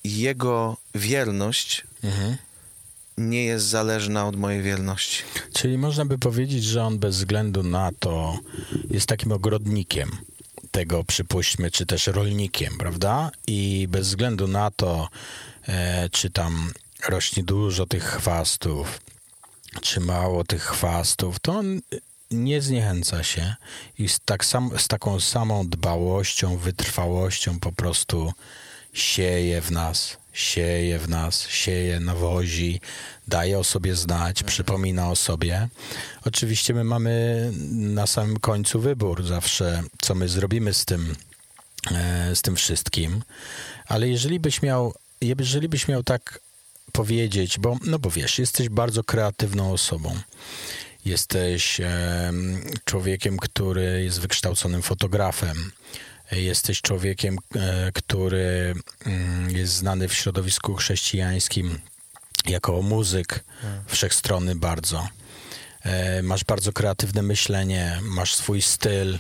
jego 0.05 0.77
wierność 0.95 1.83
Mhm. 2.05 2.37
nie 3.19 3.45
jest 3.45 3.67
zależna 3.67 4.27
od 4.27 4.37
mojej 4.37 4.63
wierności. 4.63 5.23
Czyli 5.53 5.79
można 5.79 6.05
by 6.05 6.19
powiedzieć, 6.19 6.65
że 6.65 6.83
on 6.85 6.99
bez 6.99 7.17
względu 7.17 7.63
na 7.63 7.91
to 7.99 8.39
jest 8.91 9.07
takim 9.07 9.33
ogrodnikiem 9.33 10.11
tego, 10.71 11.05
przypuśćmy, 11.05 11.71
czy 11.71 11.87
też 11.87 12.07
rolnikiem, 12.07 12.79
prawda? 12.79 13.31
I 13.47 13.87
bez 13.91 14.09
względu 14.09 14.49
na 14.49 14.71
to, 14.71 15.09
e, 15.69 16.09
czy 16.09 16.31
tam 16.31 16.73
rośnie 17.09 17.43
dużo 17.43 17.87
tych 17.87 18.05
chwastów, 18.05 19.01
czy 19.81 20.01
mało 20.01 20.45
tych 20.45 20.63
chwastów, 20.63 21.41
to 21.41 21.53
on 21.53 21.81
nie 22.31 22.63
zniechęca 22.63 23.23
się 23.23 23.55
i 23.99 24.09
z, 24.09 24.21
tak 24.25 24.45
sam, 24.45 24.71
z 24.79 24.89
taką 24.89 25.21
samą 25.21 25.69
dbałością, 25.69 26.57
wytrwałością 26.57 27.61
po 27.61 27.73
prostu 27.73 28.33
sieje 28.93 29.61
w 29.61 29.71
nas, 29.71 30.17
sieje 30.33 30.99
w 30.99 31.09
nas, 31.09 31.49
sieje, 31.49 32.01
nawozi, 32.01 32.81
daje 33.29 33.59
o 33.59 33.65
sobie 33.65 33.95
znać, 33.95 34.43
przypomina 34.43 35.11
o 35.11 35.17
sobie. 35.17 35.69
Oczywiście 36.25 36.75
my 36.75 36.85
mamy 36.85 37.51
na 37.73 38.07
samym 38.07 38.37
końcu 38.37 38.81
wybór 38.81 39.27
zawsze, 39.27 39.83
co 40.01 40.15
my 40.15 40.29
zrobimy 40.29 40.75
z 40.75 40.85
tym, 40.85 41.17
e, 41.93 42.37
z 42.37 42.43
tym 42.43 42.57
wszystkim, 42.57 43.23
ale 43.87 44.09
jeżeli 44.09 44.41
byś 44.41 44.63
miał, 44.63 44.95
jeżeli 45.21 45.69
byś 45.69 45.89
miał 45.89 46.03
tak 46.03 46.41
powiedzieć, 46.93 47.59
bo, 47.59 47.77
no 47.85 47.99
bo 47.99 48.11
wiesz, 48.11 48.39
jesteś 48.39 48.69
bardzo 48.69 49.05
kreatywną 49.05 49.73
osobą. 49.73 50.21
Jesteś 51.05 51.81
em, 51.81 52.63
człowiekiem, 52.85 53.37
który 53.39 54.03
jest 54.05 54.21
wykształconym 54.21 54.83
fotografem. 54.83 55.73
Jesteś 56.33 56.81
człowiekiem, 56.81 57.39
e, 57.57 57.93
który 57.93 58.75
mm, 59.07 59.51
jest 59.51 59.73
znany 59.73 60.09
w 60.09 60.15
środowisku 60.15 60.75
chrześcijańskim 60.75 61.79
jako 62.47 62.83
muzyk 62.83 63.45
wszechstronny 63.87 64.55
bardzo. 64.55 65.09
E, 65.83 66.23
Masz 66.23 66.45
bardzo 66.45 66.73
kreatywne 66.73 67.23
myślenie, 67.23 67.99
masz 68.03 68.35
swój 68.35 68.63
styl, 68.63 69.19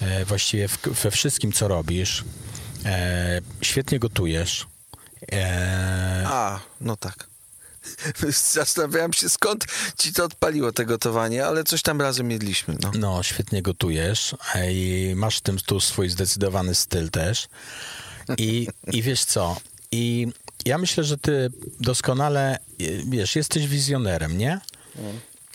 e, 0.00 0.24
właściwie 0.24 0.68
we 1.02 1.10
wszystkim, 1.10 1.52
co 1.52 1.68
robisz. 1.68 2.24
Świetnie 3.62 3.98
gotujesz. 3.98 4.66
A, 6.26 6.60
no 6.80 6.96
tak. 6.96 7.26
Zastanawiałem 8.52 9.12
się, 9.12 9.28
skąd 9.28 9.66
ci 9.98 10.12
to 10.12 10.24
odpaliło 10.24 10.72
te 10.72 10.86
gotowanie, 10.86 11.46
ale 11.46 11.64
coś 11.64 11.82
tam 11.82 12.00
razem 12.00 12.30
jedliśmy. 12.30 12.76
No. 12.82 12.90
No, 12.98 13.22
świetnie 13.22 13.62
gotujesz 13.62 14.34
i 14.70 15.12
masz 15.16 15.38
w 15.38 15.40
tym 15.40 15.58
tu 15.58 15.80
swój 15.80 16.08
zdecydowany 16.08 16.74
styl 16.74 17.10
też. 17.10 17.48
I, 18.38 18.68
I 18.92 19.02
wiesz 19.02 19.24
co? 19.24 19.56
I 19.92 20.26
ja 20.64 20.78
myślę, 20.78 21.04
że 21.04 21.18
ty 21.18 21.50
doskonale, 21.80 22.58
wiesz, 23.06 23.36
jesteś 23.36 23.66
wizjonerem, 23.66 24.38
nie? 24.38 24.60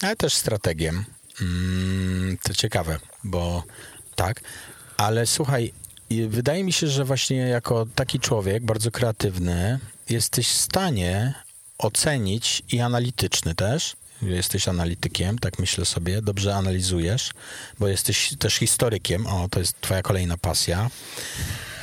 Ale 0.02 0.16
też 0.16 0.34
strategiem. 0.34 1.06
Mm, 1.42 2.38
to 2.44 2.54
ciekawe, 2.54 3.00
bo 3.24 3.64
tak. 4.16 4.42
Ale 4.98 5.26
słuchaj, 5.28 5.74
wydaje 6.28 6.64
mi 6.64 6.74
się, 6.74 6.88
że 6.88 7.06
właśnie 7.06 7.38
jako 7.38 7.88
taki 7.96 8.20
człowiek, 8.20 8.66
bardzo 8.66 8.92
kreatywny, 8.92 9.80
jesteś 10.10 10.48
w 10.48 10.58
stanie 10.58 11.34
ocenić 11.82 12.64
i 12.72 12.80
analityczny 12.80 13.56
też. 13.56 13.96
Jesteś 14.22 14.68
analitykiem, 14.68 15.40
tak 15.40 15.60
myślę 15.60 15.86
sobie, 15.86 16.22
dobrze 16.22 16.56
analizujesz, 16.56 17.32
bo 17.80 17.88
jesteś 17.88 18.34
też 18.40 18.56
historykiem. 18.56 19.28
O, 19.28 19.50
to 19.50 19.60
jest 19.60 19.82
twoja 19.82 20.02
kolejna 20.02 20.38
pasja. 20.38 20.90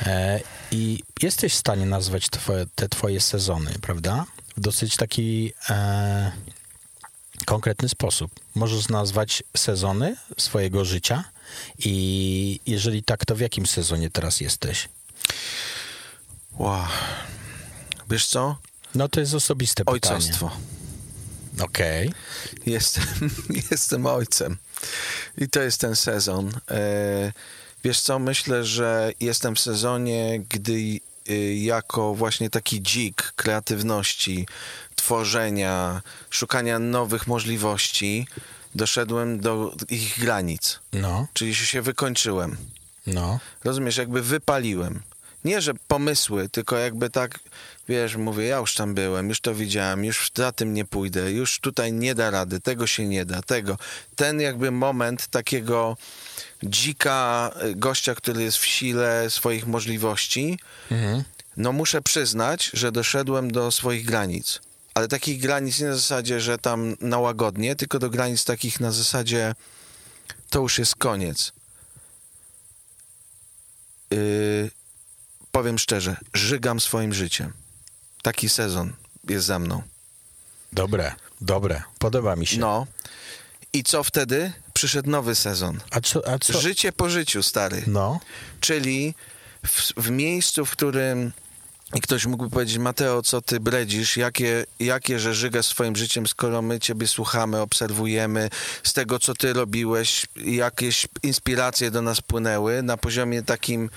E, 0.05 0.39
I 0.71 1.03
jesteś 1.21 1.53
w 1.53 1.57
stanie 1.57 1.85
nazwać 1.85 2.29
twoje, 2.29 2.65
te 2.75 2.89
twoje 2.89 3.21
sezony, 3.21 3.71
prawda? 3.81 4.25
W 4.57 4.61
dosyć 4.61 4.95
taki 4.95 5.53
e, 5.69 6.31
konkretny 7.45 7.89
sposób. 7.89 8.31
Możesz 8.55 8.89
nazwać 8.89 9.43
sezony 9.57 10.15
swojego 10.37 10.85
życia 10.85 11.23
i 11.79 12.59
jeżeli 12.65 13.03
tak, 13.03 13.25
to 13.25 13.35
w 13.35 13.39
jakim 13.39 13.65
sezonie 13.65 14.09
teraz 14.09 14.41
jesteś? 14.41 14.89
Wow. 16.51 16.85
Wiesz 18.09 18.27
co? 18.27 18.57
No 18.95 19.09
to 19.09 19.19
jest 19.19 19.33
osobiste 19.33 19.85
pytanie. 19.85 20.15
Ojcostwo. 20.15 20.51
Okej. 21.61 22.13
Jestem, 22.65 23.03
jestem 23.71 24.05
ojcem. 24.05 24.57
I 25.37 25.49
to 25.49 25.61
jest 25.61 25.81
ten 25.81 25.95
sezon. 25.95 26.51
E, 26.71 27.31
wiesz 27.83 28.01
co, 28.01 28.19
myślę, 28.19 28.65
że 28.65 29.11
jestem 29.19 29.55
w 29.55 29.59
sezonie, 29.59 30.41
gdy 30.49 30.99
y, 31.29 31.55
jako 31.55 32.15
właśnie 32.15 32.49
taki 32.49 32.81
dzik 32.81 33.33
kreatywności, 33.35 34.47
tworzenia, 34.95 36.01
szukania 36.29 36.79
nowych 36.79 37.27
możliwości, 37.27 38.27
doszedłem 38.75 39.39
do 39.39 39.75
ich 39.89 40.19
granic. 40.19 40.79
No, 40.93 41.27
Czyli 41.33 41.55
się 41.55 41.81
wykończyłem. 41.81 42.57
no. 43.07 43.39
Rozumiesz, 43.63 43.97
jakby 43.97 44.21
wypaliłem. 44.21 45.01
Nie, 45.45 45.61
że 45.61 45.73
pomysły, 45.87 46.49
tylko 46.49 46.77
jakby 46.77 47.09
tak, 47.09 47.39
wiesz, 47.87 48.15
mówię, 48.15 48.45
ja 48.45 48.57
już 48.57 48.73
tam 48.75 48.93
byłem, 48.93 49.29
już 49.29 49.41
to 49.41 49.55
widziałem, 49.55 50.05
już 50.05 50.31
za 50.35 50.51
tym 50.51 50.73
nie 50.73 50.85
pójdę, 50.85 51.31
już 51.31 51.59
tutaj 51.59 51.93
nie 51.93 52.15
da 52.15 52.29
rady, 52.29 52.59
tego 52.59 52.87
się 52.87 53.07
nie 53.07 53.25
da, 53.25 53.41
tego. 53.41 53.77
Ten 54.15 54.41
jakby 54.41 54.71
moment 54.71 55.27
takiego 55.27 55.97
dzika 56.63 57.51
y, 57.63 57.75
gościa, 57.75 58.15
który 58.15 58.43
jest 58.43 58.57
w 58.57 58.65
sile 58.65 59.29
swoich 59.29 59.67
możliwości, 59.67 60.59
Mhm. 60.91 61.23
no 61.57 61.71
muszę 61.71 62.01
przyznać, 62.01 62.69
że 62.73 62.91
doszedłem 62.91 63.51
do 63.51 63.71
swoich 63.71 64.05
granic. 64.05 64.59
Ale 64.93 65.07
takich 65.07 65.41
granic 65.41 65.79
nie 65.79 65.87
na 65.87 65.95
zasadzie, 65.95 66.39
że 66.39 66.57
tam 66.57 66.95
na 67.01 67.19
łagodnie, 67.19 67.75
tylko 67.75 67.99
do 67.99 68.09
granic 68.09 68.43
takich 68.45 68.79
na 68.79 68.91
zasadzie 68.91 69.55
to 70.49 70.59
już 70.59 70.79
jest 70.79 70.95
koniec. 70.95 71.51
Yy, 74.11 74.71
powiem 75.51 75.79
szczerze, 75.79 76.17
żygam 76.33 76.79
swoim 76.79 77.13
życiem. 77.13 77.53
Taki 78.21 78.49
sezon 78.49 78.93
jest 79.29 79.45
za 79.45 79.59
mną. 79.59 79.81
Dobre, 80.73 81.15
dobre. 81.41 81.83
Podoba 81.99 82.35
mi 82.35 82.47
się. 82.47 82.59
No. 82.59 82.87
I 83.73 83.83
co 83.83 84.03
wtedy? 84.03 84.51
Przyszedł 84.73 85.09
nowy 85.09 85.35
sezon. 85.35 85.79
A 85.91 86.01
co? 86.01 86.27
A 86.27 86.39
co? 86.39 86.61
Życie 86.61 86.91
po 86.91 87.09
życiu, 87.09 87.43
stary. 87.43 87.83
No, 87.87 88.19
Czyli 88.59 89.15
w, 89.65 89.93
w 89.97 90.09
miejscu, 90.09 90.65
w 90.65 90.71
którym 90.71 91.31
i 91.95 92.01
ktoś 92.01 92.25
mógłby 92.25 92.49
powiedzieć, 92.49 92.77
Mateo, 92.77 93.21
co 93.21 93.41
ty 93.41 93.59
bredzisz, 93.59 94.17
jakie, 94.17 94.65
jakie 94.79 95.19
że 95.19 95.33
żygasz 95.33 95.65
swoim 95.65 95.95
życiem, 95.95 96.27
skoro 96.27 96.61
my 96.61 96.79
ciebie 96.79 97.07
słuchamy, 97.07 97.61
obserwujemy, 97.61 98.49
z 98.83 98.93
tego, 98.93 99.19
co 99.19 99.33
ty 99.33 99.53
robiłeś, 99.53 100.25
jakieś 100.35 101.07
inspiracje 101.23 101.91
do 101.91 102.01
nas 102.01 102.21
płynęły 102.21 102.83
na 102.83 102.97
poziomie 102.97 103.43
takim, 103.43 103.89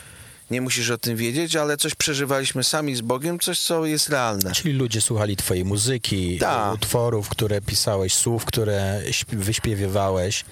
nie 0.52 0.60
musisz 0.60 0.90
o 0.90 0.98
tym 0.98 1.16
wiedzieć, 1.16 1.56
ale 1.56 1.76
coś 1.76 1.94
przeżywaliśmy 1.94 2.64
sami 2.64 2.94
z 2.96 3.00
Bogiem, 3.00 3.38
coś, 3.38 3.58
co 3.58 3.84
jest 3.86 4.08
realne. 4.08 4.52
czyli 4.52 4.74
ludzie 4.74 5.00
słuchali 5.00 5.36
twojej 5.36 5.64
muzyki, 5.64 6.38
Tak. 6.38 6.74
utworów, 6.74 7.28
które 7.28 7.60
pisałeś, 7.60 8.14
słów, 8.14 8.44
które 8.44 9.02
śp- 9.10 9.36
wyśpiewywałeś. 9.36 10.44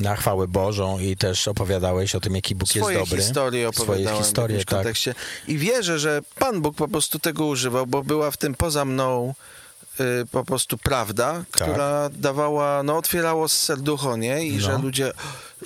na 0.00 0.16
chwałę 0.16 0.48
Bożą 0.48 0.98
i 0.98 1.16
też 1.16 1.48
opowiadałeś 1.48 2.14
o 2.14 2.20
tym, 2.20 2.34
jaki 2.34 2.54
Bóg 2.54 2.68
Swoje 2.68 2.98
jest 2.98 3.10
dobry. 3.10 3.24
historie 3.24 3.70
Swoje 3.74 4.08
historie, 4.18 4.58
w 4.58 4.64
tak. 4.64 4.74
kontekście. 4.78 5.14
I 5.48 5.58
wierzę, 5.58 5.98
że 5.98 6.20
Pan 6.38 6.62
Bóg 6.62 6.76
po 6.76 6.88
prostu 6.88 7.18
tego 7.18 7.46
używał, 7.46 7.86
bo 7.86 8.02
była 8.02 8.30
w 8.30 8.36
tym 8.36 8.54
poza 8.54 8.84
mną 8.84 9.34
y, 10.00 10.26
po 10.26 10.44
prostu 10.44 10.78
prawda, 10.78 11.32
Tak. 11.32 11.44
która 11.70 12.10
dawała, 12.10 12.82
no 12.82 12.96
otwierało 12.96 13.48
serducho, 13.48 14.16
nie? 14.16 14.46
I 14.46 14.52
No. 14.54 14.60
że 14.60 14.78
ludzie 14.78 15.12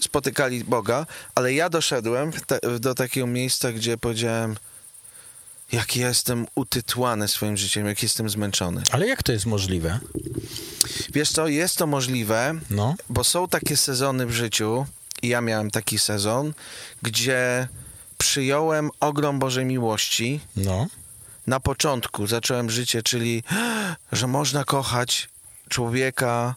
spotykali 0.01 0.65
Boga, 0.65 1.07
ale 1.35 1.55
ja 1.55 1.69
doszedłem 1.71 2.33
te, 2.47 2.59
do 2.81 2.95
takiego 2.95 3.27
miejsca, 3.27 3.73
gdzie 3.73 3.99
powiedziałem, 3.99 4.57
jak 5.73 5.97
ja 5.97 6.09
jestem 6.09 6.47
utytłany 6.55 7.29
swoim 7.29 7.57
życiem, 7.57 7.87
jak 7.87 8.03
jestem 8.03 8.31
zmęczony. 8.31 8.83
Ale 8.91 9.07
jak 9.09 9.23
to 9.23 9.33
jest 9.33 9.47
możliwe? 9.47 9.99
Wiesz 11.15 11.33
co, 11.33 11.49
jest 11.49 11.77
to 11.77 11.87
możliwe, 11.87 12.55
No, 12.71 12.95
bo 13.11 13.25
są 13.25 13.49
takie 13.49 13.77
sezony 13.77 14.27
w 14.27 14.33
życiu, 14.33 14.87
i 15.23 15.29
ja 15.29 15.41
miałem 15.41 15.71
taki 15.71 15.99
sezon, 15.99 16.53
gdzie 17.03 17.69
przyjąłem 18.19 18.91
ogrom 19.01 19.39
Bożej 19.39 19.65
miłości. 19.65 20.41
no, 20.57 20.87
Na 21.49 21.61
początku 21.61 22.27
zacząłem 22.27 22.71
życie, 22.71 23.03
czyli 23.03 23.43
że 24.13 24.27
można 24.27 24.65
kochać 24.65 25.29
człowieka 25.69 26.55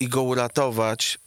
i 0.00 0.08
go 0.08 0.22
uratować, 0.22 1.18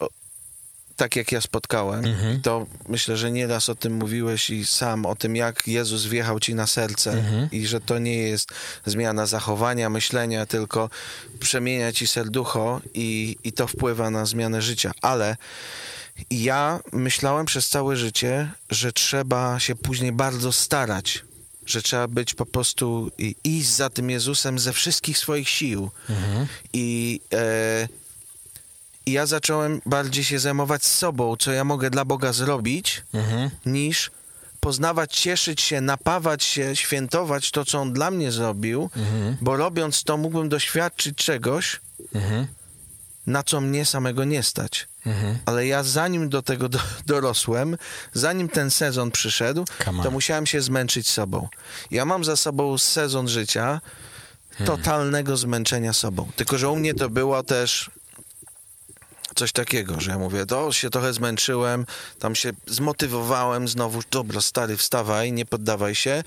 tak 0.96 1.16
jak 1.16 1.32
ja 1.32 1.40
spotkałem. 1.40 2.04
Mhm. 2.04 2.42
To 2.42 2.66
myślę, 2.88 3.16
że 3.16 3.30
nieraz 3.30 3.68
o 3.68 3.74
tym 3.74 3.92
mówiłeś 3.92 4.50
i 4.50 4.66
sam 4.66 5.06
o 5.06 5.14
tym, 5.16 5.36
jak 5.36 5.68
Jezus 5.68 6.04
wjechał 6.04 6.40
ci 6.40 6.54
na 6.54 6.66
serce 6.66 7.12
Mhm. 7.12 7.48
i 7.52 7.66
że 7.66 7.80
to 7.80 7.98
nie 7.98 8.16
jest 8.16 8.48
zmiana 8.86 9.26
zachowania, 9.26 9.90
myślenia, 9.90 10.46
tylko 10.46 10.90
przemienia 11.40 11.92
ci 11.92 12.06
serducho 12.06 12.80
i, 12.94 13.36
i 13.44 13.52
to 13.52 13.66
wpływa 13.66 14.10
na 14.10 14.26
zmianę 14.26 14.62
życia. 14.62 14.92
Ale 15.02 15.36
ja 16.30 16.80
myślałem 16.92 17.46
przez 17.46 17.68
całe 17.68 17.96
życie, 17.96 18.50
że 18.70 18.92
trzeba 18.92 19.60
się 19.60 19.74
później 19.74 20.12
bardzo 20.12 20.52
starać, 20.52 21.24
że 21.66 21.82
trzeba 21.82 22.08
być 22.08 22.34
po 22.34 22.46
prostu 22.46 23.10
i 23.18 23.34
iść 23.44 23.68
za 23.68 23.90
tym 23.90 24.10
Jezusem 24.10 24.58
ze 24.58 24.72
wszystkich 24.72 25.18
swoich 25.18 25.48
sił. 25.48 25.90
mhm. 26.10 26.46
I, 26.72 27.20
e, 27.32 27.88
I 29.06 29.12
ja 29.12 29.26
zacząłem 29.26 29.80
bardziej 29.86 30.24
się 30.24 30.38
zajmować 30.38 30.84
sobą, 30.84 31.36
co 31.36 31.52
ja 31.52 31.64
mogę 31.64 31.90
dla 31.90 32.04
Boga 32.04 32.32
zrobić, 32.32 33.02
Mhm. 33.14 33.50
niż 33.66 34.10
poznawać, 34.60 35.20
cieszyć 35.20 35.60
się, 35.60 35.80
napawać 35.80 36.44
się, 36.44 36.76
świętować 36.76 37.50
to, 37.50 37.64
co 37.64 37.78
On 37.80 37.92
dla 37.92 38.10
mnie 38.10 38.32
zrobił, 38.32 38.90
Mhm. 38.96 39.36
bo 39.40 39.56
robiąc 39.56 40.02
to 40.04 40.16
mógłbym 40.16 40.48
doświadczyć 40.48 41.16
czegoś, 41.18 41.80
Mhm. 42.14 42.46
Na 43.26 43.42
co 43.42 43.60
mnie 43.60 43.86
samego 43.86 44.24
nie 44.24 44.42
stać. 44.42 44.88
Mhm. 45.06 45.38
Ale 45.46 45.66
ja 45.66 45.82
zanim 45.82 46.28
do 46.28 46.42
tego 46.42 46.68
do, 46.68 46.78
dorosłem, 47.06 47.76
zanim 48.12 48.48
ten 48.48 48.70
sezon 48.70 49.10
przyszedł, 49.10 49.64
to 50.02 50.10
musiałem 50.10 50.46
się 50.46 50.60
zmęczyć 50.60 51.08
sobą. 51.08 51.48
Ja 51.90 52.04
mam 52.04 52.24
za 52.24 52.36
sobą 52.36 52.78
sezon 52.78 53.28
życia 53.28 53.80
totalnego 54.64 55.36
zmęczenia 55.36 55.92
sobą. 55.92 56.30
Tylko, 56.36 56.58
że 56.58 56.68
u 56.68 56.76
mnie 56.76 56.94
to 56.94 57.10
było 57.10 57.42
też 57.42 57.90
coś 59.34 59.52
takiego, 59.52 60.00
że 60.00 60.10
ja 60.10 60.18
mówię, 60.18 60.46
to 60.46 60.72
się 60.72 60.90
trochę 60.90 61.12
zmęczyłem, 61.12 61.86
tam 62.18 62.34
się 62.34 62.52
zmotywowałem 62.66 63.68
znowu, 63.68 64.00
dobra 64.10 64.40
stary, 64.40 64.76
wstawaj, 64.76 65.32
nie 65.32 65.46
poddawaj 65.46 65.94
się 65.94 66.22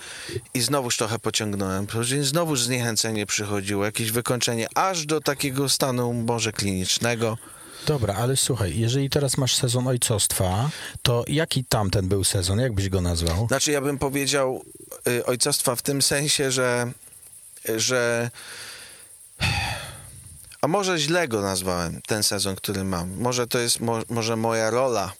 i 0.53 0.61
znowuż 0.61 0.97
trochę 0.97 1.19
pociągnąłem. 1.19 1.87
Później 1.87 2.23
znowuż 2.23 2.61
zniechęcenie 2.61 3.25
przychodziło, 3.25 3.85
jakieś 3.85 4.11
wykończenie, 4.11 4.67
aż 4.75 5.05
do 5.05 5.21
takiego 5.21 5.69
stanu 5.69 6.13
może 6.13 6.51
klinicznego. 6.51 7.37
Dobra, 7.87 8.15
ale 8.15 8.37
słuchaj, 8.37 8.79
jeżeli 8.79 9.09
teraz 9.09 9.37
masz 9.37 9.55
sezon 9.55 9.87
ojcostwa, 9.87 10.69
to 11.01 11.23
jaki 11.27 11.63
tamten 11.63 12.07
był 12.07 12.24
sezon? 12.24 12.59
Jak 12.59 12.74
byś 12.74 12.89
go 12.89 13.01
nazwał? 13.01 13.48
Znaczy, 13.48 13.72
ja 13.72 13.81
bym 13.81 13.98
powiedział 13.98 14.65
y, 15.07 15.25
ojcostwa 15.25 15.75
w 15.75 15.81
tym 15.81 16.01
sensie, 16.01 16.51
że, 16.51 16.91
że. 17.75 18.29
A 20.61 20.67
może 20.67 20.98
źle 21.00 21.27
go 21.27 21.41
nazwałem, 21.41 22.01
ten 22.07 22.24
sezon, 22.24 22.55
który 22.55 22.83
mam. 22.83 23.17
Może 23.20 23.48
to 23.48 23.59
jest, 23.59 23.79
mo, 23.79 24.00
może 24.09 24.35
moja 24.35 24.70
rola 24.70 25.13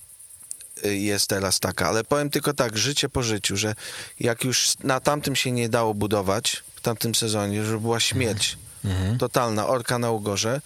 y, 0.86 0.96
jest 0.96 1.28
teraz 1.28 1.60
taka, 1.60 1.88
ale 1.88 2.04
powiem 2.04 2.30
tylko 2.30 2.54
tak, 2.54 2.78
życie 2.78 3.10
po 3.10 3.24
życiu, 3.24 3.58
że 3.58 3.76
jak 4.20 4.44
już 4.44 4.74
na 4.84 5.00
tamtym 5.00 5.36
się 5.36 5.52
nie 5.52 5.70
dało 5.70 5.94
budować, 5.94 6.64
w 6.76 6.82
tamtym 6.82 7.16
sezonie, 7.16 7.64
że 7.66 7.80
była 7.80 8.00
śmierć 8.00 8.58
Mhm. 8.86 9.18
totalna, 9.18 9.68
orka 9.68 10.00
na 10.00 10.12
ugorze, 10.12 10.62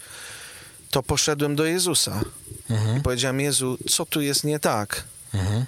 to 0.91 1.03
poszedłem 1.03 1.55
do 1.55 1.65
Jezusa 1.65 2.21
i 2.69 2.73
Mhm. 2.73 3.01
powiedziałem, 3.01 3.39
Jezu, 3.39 3.77
co 3.89 4.05
tu 4.05 4.21
jest 4.21 4.43
nie 4.43 4.59
tak? 4.59 5.03
Mhm. 5.33 5.65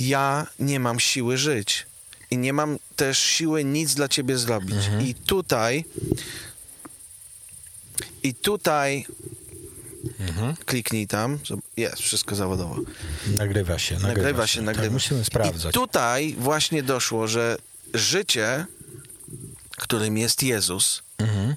ja 0.00 0.46
nie 0.58 0.80
mam 0.80 1.00
siły 1.00 1.38
żyć 1.38 1.86
i 2.30 2.38
nie 2.38 2.52
mam 2.52 2.78
też 2.96 3.18
siły 3.18 3.64
nic 3.64 3.94
dla 3.94 4.08
ciebie 4.08 4.38
zrobić. 4.38 4.76
I 5.00 5.14
tutaj 5.14 5.84
i 8.24 8.34
tutaj 8.34 9.06
Mhm. 10.20 10.56
kliknij 10.56 11.06
tam, 11.06 11.38
jest, 11.76 11.96
wszystko 12.02 12.34
zawodowo. 12.34 12.76
Nagrywa 13.38 13.78
się, 13.78 13.94
nagrywa, 13.94 14.14
Nagrywa 14.16 14.46
się, 14.46 14.56
Tak, 14.58 14.66
nagrywa. 14.66 14.92
musimy 14.92 15.20
I 15.20 15.24
sprawdzać. 15.24 15.74
tutaj 15.74 16.34
właśnie 16.38 16.82
doszło, 16.82 17.28
że 17.28 17.56
życie, 17.94 18.66
którym 19.76 20.18
jest 20.18 20.42
Jezus, 20.42 21.02
Mhm. 21.18 21.50
e, 21.50 21.54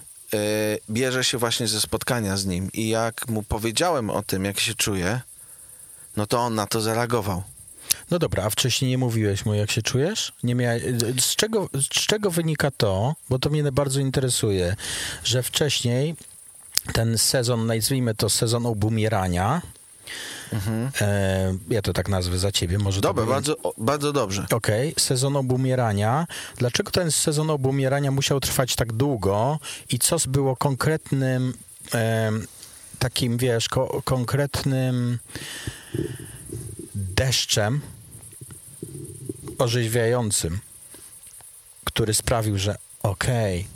bierze 0.89 1.23
się 1.23 1.37
właśnie 1.37 1.67
ze 1.67 1.81
spotkania 1.81 2.37
z 2.37 2.45
Nim. 2.45 2.69
I 2.73 2.89
jak 2.89 3.27
mu 3.27 3.43
powiedziałem 3.43 4.09
o 4.09 4.23
tym, 4.23 4.45
jak 4.45 4.59
się 4.59 4.73
czuję, 4.75 5.21
no 6.17 6.27
to 6.27 6.39
on 6.39 6.55
na 6.55 6.67
to 6.67 6.81
zareagował. 6.81 7.43
No 8.11 8.19
dobra, 8.19 8.43
a 8.43 8.49
wcześniej 8.49 8.91
nie 8.91 8.97
mówiłeś 8.97 9.45
mu, 9.45 9.53
jak 9.53 9.71
się 9.71 9.81
czujesz? 9.81 10.33
Nie 10.43 10.55
miałeś, 10.55 10.83
z, 11.21 11.35
czego, 11.35 11.69
z 11.73 11.87
czego 11.89 12.31
wynika 12.31 12.71
to, 12.71 13.15
bo 13.29 13.39
to 13.39 13.49
mnie 13.49 13.71
bardzo 13.71 13.99
interesuje, 13.99 14.75
że 15.23 15.43
wcześniej 15.43 16.15
ten 16.93 17.17
sezon, 17.17 17.65
nazwijmy 17.65 18.15
to 18.15 18.29
sezon 18.29 18.65
obumierania, 18.65 19.61
e, 21.01 21.57
ja 21.69 21.81
to 21.81 21.93
tak 21.93 22.09
nazwę 22.09 22.39
za 22.39 22.51
ciebie, 22.51 22.77
może 22.77 23.01
Dobra, 23.01 23.23
było- 23.23 23.33
bardzo, 23.35 23.55
bardzo 23.77 24.13
dobrze. 24.13 24.45
Okej, 24.51 24.93
sezon 24.99 25.35
obumierania. 25.35 26.27
Dlaczego 26.57 26.91
ten 26.91 27.11
sezon 27.11 27.49
obumierania 27.49 28.11
musiał 28.11 28.39
trwać 28.39 28.75
tak 28.75 28.93
długo 28.93 29.59
i 29.89 29.99
co 29.99 30.15
było 30.27 30.55
konkretnym 30.55 31.53
em, 31.91 32.47
takim, 32.99 33.37
wiesz, 33.37 33.69
ko- 33.69 34.01
konkretnym 34.05 35.19
deszczem 36.95 37.81
orzeźwiającym, 39.57 40.59
który 41.83 42.13
sprawił, 42.13 42.57
że 42.57 42.75
okej, 43.03 43.67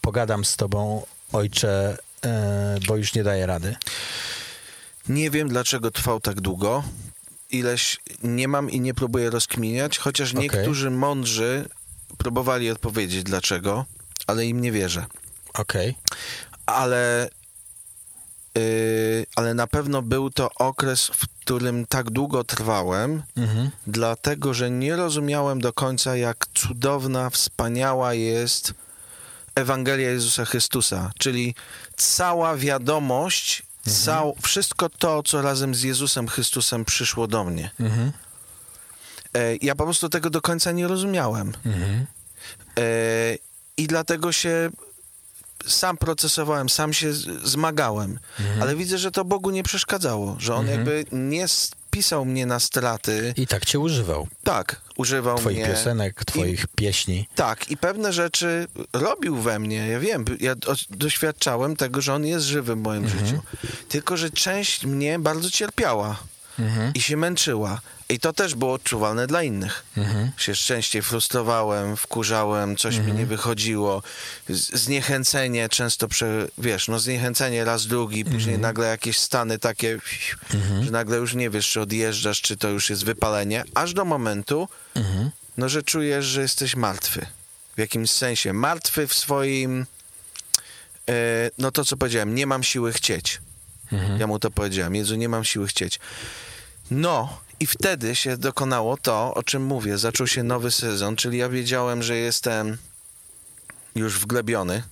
pogadam 0.00 0.44
z 0.44 0.56
tobą, 0.56 1.06
ojcze, 1.32 1.96
e, 1.98 2.11
bo 2.88 2.96
już 2.96 3.14
nie 3.14 3.24
daję 3.24 3.46
rady. 3.46 3.76
Nie 5.08 5.30
wiem, 5.30 5.48
dlaczego 5.48 5.90
trwał 5.90 6.20
tak 6.20 6.40
długo. 6.40 6.84
Ileś 7.50 8.00
nie 8.22 8.48
mam 8.48 8.70
i 8.70 8.80
nie 8.80 8.94
próbuję 8.94 9.30
rozkminiać, 9.30 9.98
chociaż 9.98 10.34
Okej. 10.34 10.42
niektórzy 10.42 10.90
mądrzy 10.90 11.68
próbowali 12.18 12.70
odpowiedzieć 12.70 13.22
dlaczego, 13.22 13.84
ale 14.26 14.46
im 14.46 14.60
nie 14.60 14.72
wierzę. 14.72 15.06
Okej, 15.54 15.94
Ale, 16.66 17.30
yy, 18.54 19.26
ale 19.36 19.54
na 19.54 19.66
pewno 19.66 20.02
był 20.02 20.30
to 20.30 20.50
okres, 20.54 21.06
w 21.06 21.28
którym 21.40 21.86
tak 21.86 22.10
długo 22.10 22.44
trwałem, 22.44 23.22
mhm. 23.36 23.70
dlatego 23.86 24.54
że 24.54 24.70
nie 24.70 24.96
rozumiałem 24.96 25.60
do 25.60 25.72
końca, 25.72 26.16
jak 26.16 26.46
cudowna, 26.54 27.30
wspaniała 27.30 28.14
jest 28.14 28.74
Ewangelia 29.54 30.10
Jezusa 30.10 30.44
Chrystusa, 30.44 31.10
czyli 31.18 31.54
cała 31.96 32.56
wiadomość, 32.56 33.62
cał, 33.88 34.36
wszystko 34.42 34.88
to, 34.88 35.22
co 35.22 35.42
razem 35.42 35.74
z 35.74 35.82
Jezusem 35.82 36.28
Chrystusem 36.28 36.84
przyszło 36.84 37.26
do 37.26 37.44
mnie. 37.44 37.70
Mhm. 37.80 38.12
E, 39.34 39.56
ja 39.56 39.74
po 39.74 39.84
prostu 39.84 40.08
tego 40.08 40.30
do 40.30 40.40
końca 40.40 40.72
nie 40.72 40.88
rozumiałem. 40.88 41.52
Mhm. 41.66 42.06
E, 42.78 42.84
I 43.76 43.86
dlatego 43.86 44.32
się 44.32 44.70
sam 45.66 45.96
procesowałem, 45.96 46.68
sam 46.68 46.92
się 46.92 47.12
zmagałem. 47.44 48.18
Ale 48.60 48.76
widzę, 48.76 48.98
że 48.98 49.10
to 49.10 49.24
Bogu 49.24 49.50
nie 49.50 49.62
przeszkadzało, 49.62 50.36
że 50.38 50.54
On 50.54 50.66
jakby 50.68 51.04
nie 51.12 51.46
spisał 51.92 52.24
mnie 52.24 52.46
na 52.46 52.60
straty. 52.60 53.34
I 53.36 53.46
tak 53.46 53.64
cię 53.64 53.78
używał. 53.78 54.28
Tak, 54.44 54.80
używał 54.96 55.38
Twoich 55.38 55.58
mnie. 55.58 55.66
piosenek, 55.66 56.24
twoich 56.24 56.66
pieśni. 56.66 57.28
Tak, 57.34 57.70
i 57.70 57.76
pewne 57.76 58.12
rzeczy 58.12 58.66
robił 58.92 59.36
we 59.36 59.58
mnie. 59.58 59.86
Ja 59.88 60.00
wiem, 60.00 60.24
ja 60.40 60.54
do, 60.54 60.74
doświadczałem 60.90 61.76
tego, 61.76 62.00
że 62.00 62.14
on 62.14 62.24
jest 62.26 62.46
żywy 62.46 62.74
w 62.74 62.78
moim 62.78 63.08
życiu. 63.08 63.42
Tylko, 63.88 64.16
że 64.16 64.30
część 64.30 64.86
mnie 64.86 65.18
bardzo 65.18 65.50
cierpiała. 65.50 66.16
I 66.94 67.02
się 67.02 67.16
męczyła. 67.16 67.80
I 68.08 68.18
to 68.18 68.32
też 68.32 68.54
było 68.54 68.72
odczuwalne 68.72 69.26
dla 69.26 69.42
innych. 69.42 69.84
Się 70.36 70.54
częściej 70.54 71.02
frustrowałem, 71.02 71.96
wkurzałem, 71.96 72.76
coś 72.76 72.98
mi 72.98 73.12
nie 73.12 73.26
wychodziło. 73.26 74.02
Zniechęcenie 74.72 75.68
często, 75.68 76.08
prze, 76.08 76.48
wiesz, 76.58 76.88
no 76.88 76.98
zniechęcenie 76.98 77.64
raz, 77.64 77.86
drugi, 77.86 78.24
później 78.24 78.58
nagle 78.58 78.86
jakieś 78.86 79.18
stany 79.18 79.58
takie, 79.58 79.98
że 80.82 80.90
nagle 80.90 81.16
już 81.16 81.34
nie 81.34 81.50
wiesz, 81.50 81.68
czy 81.68 81.80
odjeżdżasz, 81.80 82.40
czy 82.40 82.56
to 82.56 82.68
już 82.68 82.90
jest 82.90 83.04
wypalenie, 83.04 83.64
aż 83.74 83.94
do 83.94 84.04
momentu, 84.04 84.68
no, 85.56 85.68
że 85.68 85.82
czujesz, 85.82 86.24
że 86.24 86.42
jesteś 86.42 86.76
martwy. 86.76 87.26
W 87.76 87.78
jakimś 87.78 88.10
sensie. 88.10 88.52
Martwy 88.52 89.06
w 89.06 89.14
swoim, 89.14 89.86
e, 91.08 91.14
no 91.58 91.70
to 91.70 91.84
co 91.84 91.96
powiedziałem, 91.96 92.34
nie 92.34 92.46
mam 92.46 92.62
siły 92.62 92.92
chcieć. 92.92 93.40
Ja 94.18 94.26
mu 94.26 94.38
to 94.38 94.50
powiedziałem. 94.50 94.94
Jezu, 94.94 95.14
nie 95.14 95.28
mam 95.28 95.44
siły 95.44 95.66
chcieć. 95.66 96.00
No, 96.90 97.40
i 97.60 97.66
wtedy 97.66 98.14
się 98.16 98.36
dokonało 98.36 98.96
to, 98.96 99.34
o 99.34 99.42
czym 99.42 99.64
mówię. 99.64 99.98
Zaczął 99.98 100.26
się 100.26 100.42
nowy 100.42 100.70
sezon, 100.70 101.16
czyli 101.16 101.38
ja 101.38 101.48
wiedziałem, 101.48 102.02
że 102.02 102.16
jestem 102.16 102.78
już 103.94 104.18
wglebiony. 104.18 104.82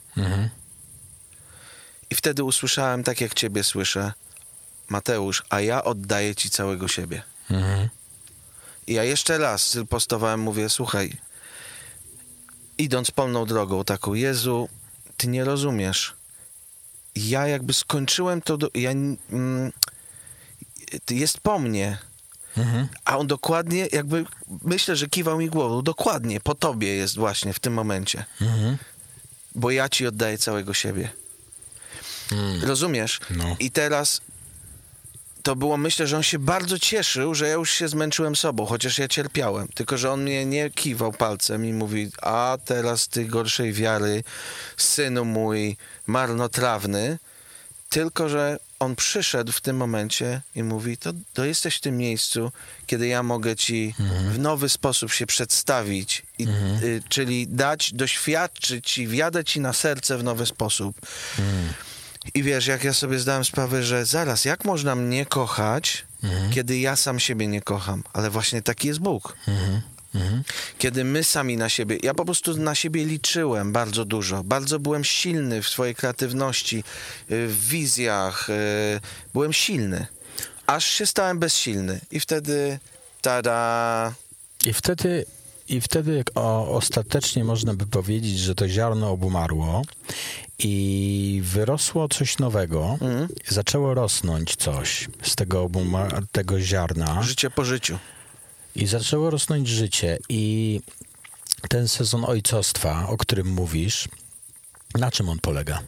I 2.11 2.15
wtedy 2.15 2.45
usłyszałem, 2.45 3.05
tak 3.05 3.21
jak 3.21 3.35
ciebie 3.35 3.65
słyszę, 3.65 4.13
Mateusz, 4.89 5.43
a 5.51 5.61
ja 5.61 5.85
oddaję 5.85 6.35
ci 6.35 6.51
całego 6.51 6.89
siebie. 6.89 7.23
I 8.87 8.95
ja 8.95 9.05
jeszcze 9.05 9.39
raz 9.39 9.79
postowałem, 9.89 10.41
mówię, 10.41 10.69
słuchaj, 10.69 11.17
idąc 12.79 13.11
polną 13.11 13.47
drogą 13.47 13.85
taką, 13.85 14.15
Jezu, 14.15 14.69
ty 15.17 15.29
nie 15.29 15.45
rozumiesz. 15.45 16.15
Ja 17.17 17.47
jakby 17.47 17.73
skończyłem 17.73 18.43
to, 18.43 18.57
do, 18.57 18.71
ja, 18.75 18.91
mm, 18.91 19.73
jest 21.11 21.41
po 21.41 21.59
mnie. 21.59 21.99
A 23.05 23.19
on 23.19 23.27
dokładnie, 23.27 23.89
jakby 23.93 24.25
myślę, 24.63 24.97
że 24.97 25.09
kiwał 25.09 25.39
mi 25.39 25.49
głową. 25.49 25.83
Dokładnie, 25.83 26.41
po 26.41 26.55
tobie 26.55 26.89
jest 26.89 27.17
właśnie 27.17 27.53
w 27.53 27.59
tym 27.59 27.73
momencie. 27.73 28.25
Bo 29.55 29.71
ja 29.71 29.89
ci 29.89 30.07
oddaję 30.07 30.39
całego 30.39 30.75
siebie. 30.75 31.11
Rozumiesz? 32.63 33.21
No. 33.31 33.57
I 33.59 33.71
teraz 33.71 34.21
to 35.43 35.57
było, 35.57 35.77
myślę, 35.77 36.07
że 36.07 36.17
on 36.17 36.23
się 36.23 36.39
bardzo 36.39 36.79
cieszył, 36.79 37.35
że 37.35 37.49
ja 37.49 37.55
już 37.55 37.71
się 37.71 37.89
zmęczyłem 37.89 38.37
sobą, 38.37 38.67
chociaż 38.67 38.99
ja 38.99 39.09
cierpiałem. 39.09 39.69
Tylko, 39.69 39.99
że 39.99 40.11
on 40.11 40.23
mnie 40.23 40.47
nie 40.47 40.71
kiwał 40.71 41.13
palcem 41.13 41.67
i 41.67 41.73
mówi, 41.73 42.11
a 42.23 42.59
teraz 42.65 43.09
ty 43.09 43.25
gorszej 43.25 43.73
wiary, 43.73 44.25
synu 44.77 45.25
mój, 45.25 45.77
marnotrawny. 46.07 47.19
Tylko, 47.89 48.29
że 48.29 48.59
on 48.79 48.97
przyszedł 48.97 49.53
w 49.53 49.61
tym 49.61 49.77
momencie 49.77 50.43
i 50.55 50.63
mówi, 50.63 50.97
to, 50.97 51.13
to 51.33 51.45
jesteś 51.45 51.77
w 51.77 51.81
tym 51.81 51.97
miejscu, 51.97 52.53
kiedy 52.87 53.07
ja 53.07 53.23
mogę 53.23 53.57
ci 53.57 53.95
w 54.31 54.39
nowy 54.39 54.69
sposób 54.69 55.13
się 55.13 55.27
przedstawić, 55.27 56.23
i, 56.39 56.47
y, 56.83 57.03
czyli 57.09 57.49
dać, 57.49 57.93
doświadczyć 57.93 58.91
ci, 58.91 59.07
wjadę 59.07 59.45
ci 59.45 59.61
na 59.61 59.73
serce 59.73 60.19
w 60.19 60.25
nowy 60.25 60.47
sposób. 60.47 60.97
I 62.35 62.43
wiesz, 62.43 62.67
jak 62.67 62.85
ja 62.85 62.93
sobie 62.93 63.19
zdałem 63.19 63.45
sprawę, 63.45 63.83
że 63.83 64.07
zaraz, 64.07 64.45
jak 64.45 64.65
można 64.65 64.95
mnie 64.95 65.27
kochać, 65.27 66.05
kiedy 66.55 66.79
ja 66.79 66.97
sam 66.97 67.21
siebie 67.21 67.47
nie 67.47 67.61
kocham? 67.63 68.03
Ale 68.13 68.31
właśnie 68.31 68.63
taki 68.63 68.89
jest 68.89 69.01
Bóg. 69.01 69.37
Kiedy 70.79 71.05
my 71.05 71.25
sami 71.25 71.57
na 71.57 71.69
siebie, 71.69 71.99
ja 72.03 72.15
po 72.15 72.25
prostu 72.25 72.57
na 72.57 72.75
siebie 72.75 73.05
liczyłem 73.05 73.73
bardzo 73.73 74.05
dużo. 74.05 74.45
Bardzo 74.45 74.79
byłem 74.79 75.05
silny 75.05 75.63
w 75.63 75.69
swojej 75.69 75.95
kreatywności, 75.95 76.79
y, 77.31 77.47
w 77.49 77.69
wizjach. 77.69 78.51
y, 78.51 79.01
Byłem 79.35 79.53
silny. 79.53 80.07
Aż 80.67 80.85
się 80.85 81.07
stałem 81.07 81.39
bezsilny. 81.39 82.01
I 82.11 82.21
wtedy, 82.21 82.79
tada, 83.23 84.13
I 84.65 84.73
wtedy, 84.73 85.25
i 85.71 85.81
wtedy 85.81 86.25
o, 86.35 86.69
ostatecznie 86.77 87.45
można 87.45 87.75
by 87.75 87.87
powiedzieć, 87.87 88.39
że 88.39 88.55
to 88.55 88.69
ziarno 88.69 89.11
obumarło 89.11 89.83
i 90.59 91.41
wyrosło 91.45 92.09
coś 92.09 92.39
nowego. 92.39 92.99
Zaczęło 93.49 93.95
rosnąć 93.95 94.57
coś 94.57 95.09
z 95.23 95.37
tego, 95.37 95.65
obuma- 95.67 96.23
tego 96.33 96.61
ziarna 96.61 97.23
życie 97.23 97.51
po 97.51 97.65
życiu. 97.65 97.99
i 98.75 98.87
zaczęło 98.87 99.31
rosnąć 99.31 99.69
życie. 99.69 100.19
I 100.29 100.81
ten 101.69 101.89
sezon 101.89 102.25
ojcostwa, 102.25 103.09
o 103.09 103.17
którym 103.17 103.49
mówisz, 103.49 104.09
na 104.95 105.11
czym 105.11 105.29
on 105.29 105.39
polega? 105.39 105.81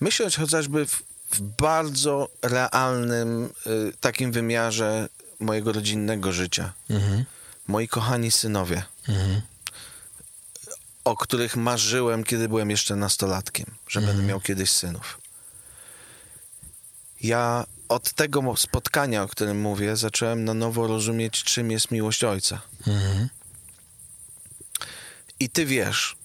Myśleć 0.00 0.36
chociażby 0.36 0.86
w, 0.86 1.02
w 1.30 1.40
bardzo 1.40 2.28
realnym 2.42 3.52
y, 3.66 3.92
takim 4.00 4.32
wymiarze 4.32 5.08
mojego 5.40 5.72
rodzinnego 5.72 6.32
życia. 6.32 6.72
Moi 7.66 7.88
kochani 7.88 8.30
synowie, 8.30 8.82
o 11.04 11.16
których 11.16 11.56
marzyłem, 11.56 12.24
kiedy 12.24 12.48
byłem 12.48 12.70
jeszcze 12.70 12.96
nastolatkiem, 12.96 13.66
że 13.88 14.00
będę 14.00 14.22
miał 14.22 14.40
kiedyś 14.40 14.70
synów. 14.70 15.20
Ja 17.20 17.66
od 17.88 18.12
tego 18.12 18.56
spotkania, 18.56 19.22
o 19.22 19.28
którym 19.28 19.60
mówię, 19.60 19.96
zacząłem 19.96 20.44
na 20.44 20.54
nowo 20.54 20.86
rozumieć, 20.86 21.44
czym 21.44 21.70
jest 21.70 21.90
miłość 21.90 22.24
ojca. 22.24 22.60
I 25.40 25.50
ty 25.50 25.66
wiesz, 25.66 26.16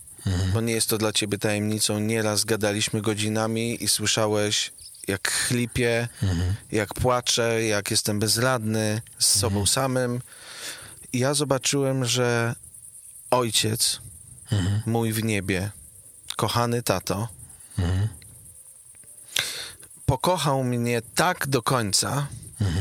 bo 0.54 0.62
nie 0.62 0.74
jest 0.74 0.90
to 0.90 0.98
dla 0.98 1.12
ciebie 1.14 1.38
tajemnicą, 1.38 2.00
nieraz 2.00 2.46
gadaliśmy 2.46 3.02
godzinami 3.02 3.84
i 3.84 3.88
słyszałeś, 3.88 4.72
jak 5.08 5.32
chlipie, 5.32 6.08
jak 6.72 6.94
płaczę, 6.94 7.64
jak 7.64 7.92
jestem 7.92 8.20
bezradny 8.20 9.02
z 9.20 9.40
sobą 9.40 9.66
samym. 9.66 10.22
I 11.14 11.20
ja 11.20 11.34
zobaczyłem, 11.34 12.06
że 12.06 12.56
ojciec, 13.32 14.02
mój 14.86 15.14
w 15.14 15.24
niebie, 15.24 15.72
kochany 16.36 16.84
tato, 16.84 17.28
pokochał 20.06 20.64
mnie 20.64 21.02
tak 21.16 21.48
do 21.48 21.62
końca, 21.62 22.28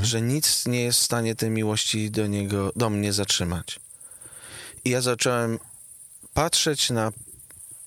że 0.02 0.20
nic 0.22 0.66
nie 0.66 0.82
jest 0.82 1.00
w 1.00 1.02
stanie 1.02 1.34
tej 1.34 1.50
miłości 1.50 2.10
do 2.10 2.26
niego, 2.26 2.72
do 2.76 2.90
mnie 2.90 3.12
zatrzymać. 3.12 3.80
I 4.84 4.90
ja 4.90 5.00
zacząłem 5.00 5.58
patrzeć 6.34 6.90
na 6.90 7.12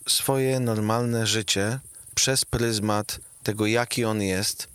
swoje 0.07 0.59
normalne 0.59 1.27
życie 1.27 1.79
przez 2.15 2.45
pryzmat 2.45 3.19
tego, 3.45 3.65
jaki 3.65 4.05
on 4.05 4.21
jest 4.21 4.67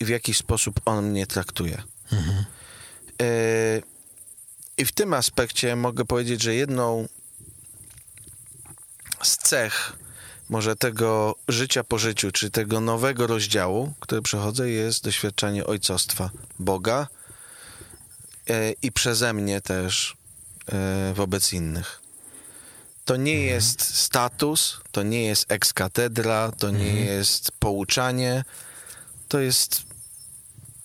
i 0.00 0.04
w 0.04 0.08
jaki 0.08 0.34
sposób 0.34 0.80
on 0.84 1.10
mnie 1.10 1.26
traktuje. 1.26 1.82
E, 3.22 3.82
I 4.78 4.84
w 4.84 4.92
tym 4.92 5.14
aspekcie 5.14 5.76
mogę 5.76 6.04
powiedzieć, 6.04 6.42
że 6.42 6.54
jedną 6.54 7.08
z 9.22 9.36
cech 9.36 9.92
może 10.48 10.76
tego 10.76 11.34
życia 11.48 11.84
po 11.84 11.98
życiu, 11.98 12.32
czy 12.32 12.50
tego 12.50 12.80
nowego 12.80 13.26
rozdziału, 13.26 13.92
który 14.00 14.22
przechodzę, 14.22 14.70
jest 14.70 15.04
doświadczanie 15.04 15.66
ojcostwa 15.66 16.30
Boga 16.58 17.06
e, 18.48 18.72
i 18.82 18.92
przeze 18.92 19.32
mnie 19.32 19.60
też 19.60 20.16
e, 20.72 21.12
wobec 21.14 21.52
innych. 21.52 21.99
To 23.10 23.16
nie 23.16 23.40
jest 23.40 23.94
status, 23.96 24.80
to 24.92 25.02
nie 25.02 25.24
jest 25.24 25.52
ex 25.52 25.72
katedra, 25.72 26.52
to 26.58 26.70
nie 26.70 26.94
jest 27.04 27.52
pouczanie, 27.52 28.44
to 29.28 29.40
jest 29.40 29.82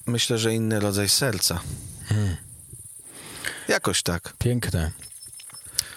myślę, 0.05 0.37
że 0.37 0.53
inny 0.53 0.79
rodzaj 0.79 1.09
serca. 1.09 1.59
Jakoś 3.67 4.03
tak. 4.03 4.33
Piękne. 4.37 4.91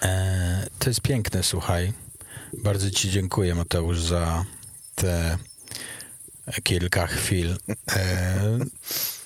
E, 0.01 0.67
to 0.79 0.89
jest 0.89 1.01
piękne, 1.01 1.43
słuchaj. 1.43 1.93
Bardzo 2.63 2.91
Ci 2.91 3.11
dziękuję, 3.11 3.55
Mateusz, 3.55 4.01
za 4.01 4.45
te 4.95 5.37
kilka 6.63 7.07
chwil 7.07 7.57
e, 7.91 8.59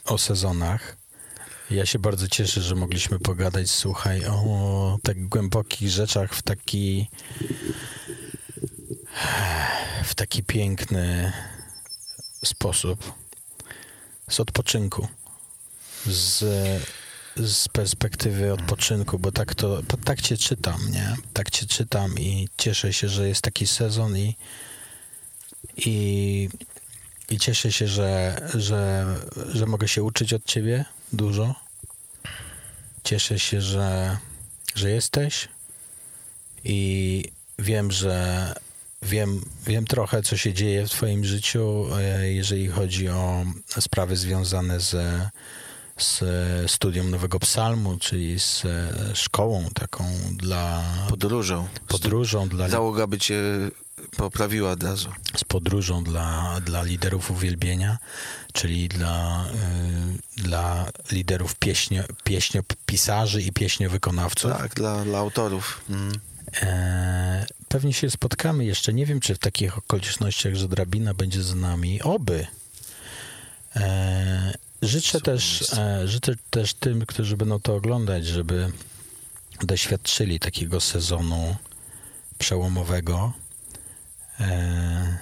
o 0.06 0.18
sezonach. 0.18 0.98
Ja 1.69 1.86
się 1.86 1.99
bardzo 1.99 2.28
cieszę, 2.28 2.62
że 2.62 2.76
mogliśmy 2.76 3.19
pogadać, 3.19 3.69
słuchaj, 3.71 4.26
o 4.26 4.97
tak 5.04 5.28
głębokich 5.28 5.89
rzeczach 5.89 6.34
w 6.34 6.41
taki 6.41 7.08
w 10.04 10.15
taki 10.15 10.43
piękny 10.43 11.34
sposób. 12.45 13.13
Z 14.30 14.39
odpoczynku. 14.39 15.08
Z, 16.06 16.43
z 17.36 17.67
perspektywy 17.67 18.54
odpoczynku, 18.54 19.19
bo 19.19 19.32
tak 19.32 19.56
to, 19.56 19.82
tak 20.06 20.21
cię 20.21 20.38
czytam, 20.38 20.91
nie? 20.91 21.15
Tak 21.34 21.49
cię 21.49 21.65
czytam 21.65 22.19
i 22.19 22.49
cieszę 22.58 22.93
się, 22.93 23.10
że 23.10 23.28
jest 23.28 23.41
taki 23.41 23.67
sezon 23.67 24.17
i 24.17 24.36
i, 25.78 26.49
i 27.30 27.39
cieszę 27.39 27.71
się, 27.71 27.88
że, 27.88 28.41
że, 28.54 29.06
że 29.47 29.65
mogę 29.65 29.88
się 29.88 30.04
uczyć 30.04 30.34
od 30.34 30.45
ciebie 30.45 30.86
dużo. 31.13 31.56
Cieszę 33.04 33.39
się, 33.39 33.62
że, 33.62 34.17
że 34.76 34.89
jesteś 34.89 35.47
i 36.63 37.23
wiem, 37.60 37.91
że, 37.91 38.54
wiem, 39.02 39.41
wiem 39.67 39.86
trochę, 39.86 40.23
co 40.23 40.38
się 40.38 40.54
dzieje 40.54 40.88
w 40.88 40.91
Twoim 40.91 41.26
życiu, 41.26 41.86
e, 41.97 42.32
jeżeli 42.34 42.67
chodzi 42.67 43.10
o 43.10 43.45
sprawy 43.80 44.17
związane 44.17 44.80
ze, 44.80 45.30
z 45.97 46.21
studium 46.71 47.12
Nowego 47.12 47.39
Psalmu, 47.39 47.97
czyli 47.97 48.39
z 48.39 48.65
e, 48.65 48.91
szkołą 49.15 49.69
taką 49.73 50.06
dla 50.32 50.84
Podróżą. 51.10 51.67
podróżą, 51.88 52.49
dla, 52.49 52.69
Załoga 52.69 53.08
by 53.08 53.17
cię 53.17 53.41
poprawiła 54.18 54.72
od 54.72 54.84
razu. 54.84 55.10
z 55.38 55.44
podróżą 55.44 56.04
dla, 56.04 56.60
dla 56.66 56.84
liderów 56.84 57.32
uwielbienia, 57.32 57.98
czyli 58.54 58.88
dla, 58.88 59.46
y, 60.38 60.42
dla 60.44 60.92
liderów 61.12 61.56
pieśnio, 61.56 62.04
pieśniopisarzy 62.24 63.42
i 63.42 63.52
pieśniowykonawców. 63.52 64.52
Tak, 64.52 64.74
dla, 64.74 65.04
dla 65.04 65.20
autorów. 65.20 65.82
Mm. 65.89 66.20
E, 66.62 67.46
pewnie 67.68 67.94
się 67.94 68.10
spotkamy 68.10 68.66
jeszcze. 68.66 68.94
Nie 68.94 69.06
wiem, 69.06 69.20
czy 69.20 69.36
w 69.36 69.39
takich 69.39 69.78
okolicznościach, 69.78 70.56
że 70.56 70.68
drabina 70.68 71.13
będzie 71.13 71.44
z 71.44 71.56
nami. 71.56 72.02
Oby. 72.02 72.48
E, 73.76 74.54
życzę, 74.82 75.22
też, 75.22 75.74
e, 75.74 76.08
życzę 76.08 76.36
też 76.50 76.74
tym, 76.74 77.06
którzy 77.06 77.38
będą 77.38 77.60
to 77.60 77.76
oglądać, 77.76 78.26
żeby 78.26 78.72
doświadczyli 79.62 80.39
takiego 80.39 80.82
sezonu 80.82 81.56
przełomowego. 82.38 83.34
E, 84.39 85.17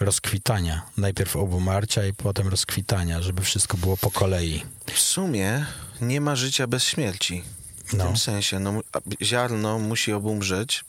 rozkwitania. 0.00 0.82
Najpierw 0.96 1.36
obumarcia 1.36 2.06
i 2.06 2.12
potem 2.12 2.48
rozkwitania, 2.48 3.22
żeby 3.22 3.42
wszystko 3.42 3.76
było 3.76 3.96
po 3.96 4.10
kolei. 4.10 4.64
W 4.94 4.98
sumie 4.98 5.66
nie 6.00 6.20
ma 6.20 6.36
życia 6.36 6.66
bez 6.66 6.84
śmierci. 6.84 7.42
W 7.84 7.92
No. 7.94 8.04
tym 8.06 8.16
sensie, 8.16 8.58
no, 8.60 8.80
ziarno 9.22 9.78
musi 9.78 10.12
obumrzeć, 10.12 10.84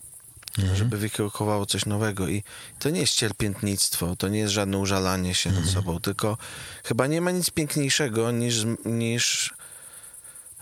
Mhm. 0.59 0.75
żeby 0.77 0.97
wykiełkowało 0.97 1.65
coś 1.65 1.85
nowego. 1.85 2.27
I 2.27 2.43
to 2.79 2.89
nie 2.89 2.99
jest 3.01 3.13
cierpiętnictwo, 3.13 4.15
to 4.15 4.27
nie 4.27 4.39
jest 4.39 4.53
żadne 4.53 4.77
użalanie 4.77 5.35
się 5.35 5.49
Mhm. 5.49 5.65
nad 5.65 5.73
sobą, 5.75 5.99
tylko 5.99 6.37
chyba 6.83 7.07
nie 7.07 7.21
ma 7.21 7.31
nic 7.31 7.49
piękniejszego 7.49 8.31
niż, 8.31 8.65
niż 8.85 9.53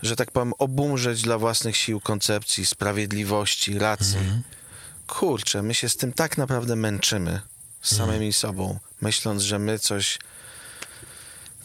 że 0.02 0.16
tak 0.16 0.30
powiem, 0.30 0.52
obumrzeć 0.58 1.22
dla 1.22 1.38
własnych 1.38 1.76
sił, 1.76 2.00
koncepcji, 2.00 2.66
sprawiedliwości, 2.66 3.78
racji. 3.78 4.18
Mhm. 4.18 4.42
Kurczę, 5.06 5.62
my 5.62 5.74
się 5.74 5.88
z 5.88 5.96
tym 5.96 6.12
tak 6.12 6.38
naprawdę 6.38 6.76
męczymy, 6.76 7.40
z 7.82 7.96
samymi 7.96 8.32
sobą, 8.32 8.78
myśląc, 9.00 9.42
że 9.42 9.58
my 9.58 9.78
coś... 9.78 10.18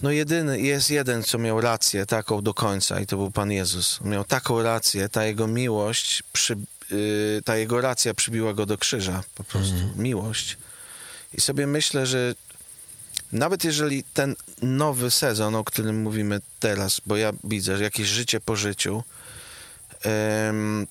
No 0.02 0.12
jedyny, 0.12 0.62
jest 0.62 0.90
jeden, 0.90 1.24
co 1.24 1.38
miał 1.38 1.62
rację 1.62 2.06
taką 2.06 2.42
do 2.42 2.54
końca 2.54 3.00
i 3.00 3.06
to 3.06 3.18
był 3.18 3.32
Pan 3.32 3.52
Jezus. 3.52 4.02
Miał 4.02 4.24
taką 4.24 4.64
rację, 4.64 5.10
ta 5.10 5.26
jego 5.26 5.48
miłość, 5.48 6.24
przy, 6.34 6.58
yy, 6.92 7.42
ta 7.46 7.58
jego 7.58 7.82
racja 7.82 8.14
przybiła 8.14 8.54
go 8.54 8.66
do 8.66 8.78
krzyża, 8.78 9.24
po 9.36 9.44
prostu, 9.44 9.76
miłość. 9.96 10.58
I 11.34 11.42
sobie 11.42 11.68
myślę, 11.68 12.06
że 12.06 12.36
nawet 13.32 13.64
jeżeli 13.64 14.04
ten 14.04 14.36
nowy 14.62 15.12
sezon, 15.12 15.56
o 15.56 15.64
którym 15.64 16.02
mówimy 16.02 16.42
teraz, 16.60 17.02
bo 17.06 17.18
ja 17.18 17.34
widzę, 17.44 17.78
że 17.78 17.84
jakieś 17.84 18.08
życie 18.08 18.40
po 18.40 18.56
życiu, 18.56 19.04
em, 20.04 20.88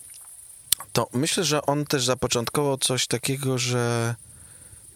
to 0.99 1.09
myślę, 1.13 1.45
że 1.45 1.63
on 1.63 1.85
też 1.85 2.05
zapoczątkował 2.05 2.79
coś 2.79 3.07
takiego, 3.07 3.59
że 3.59 4.15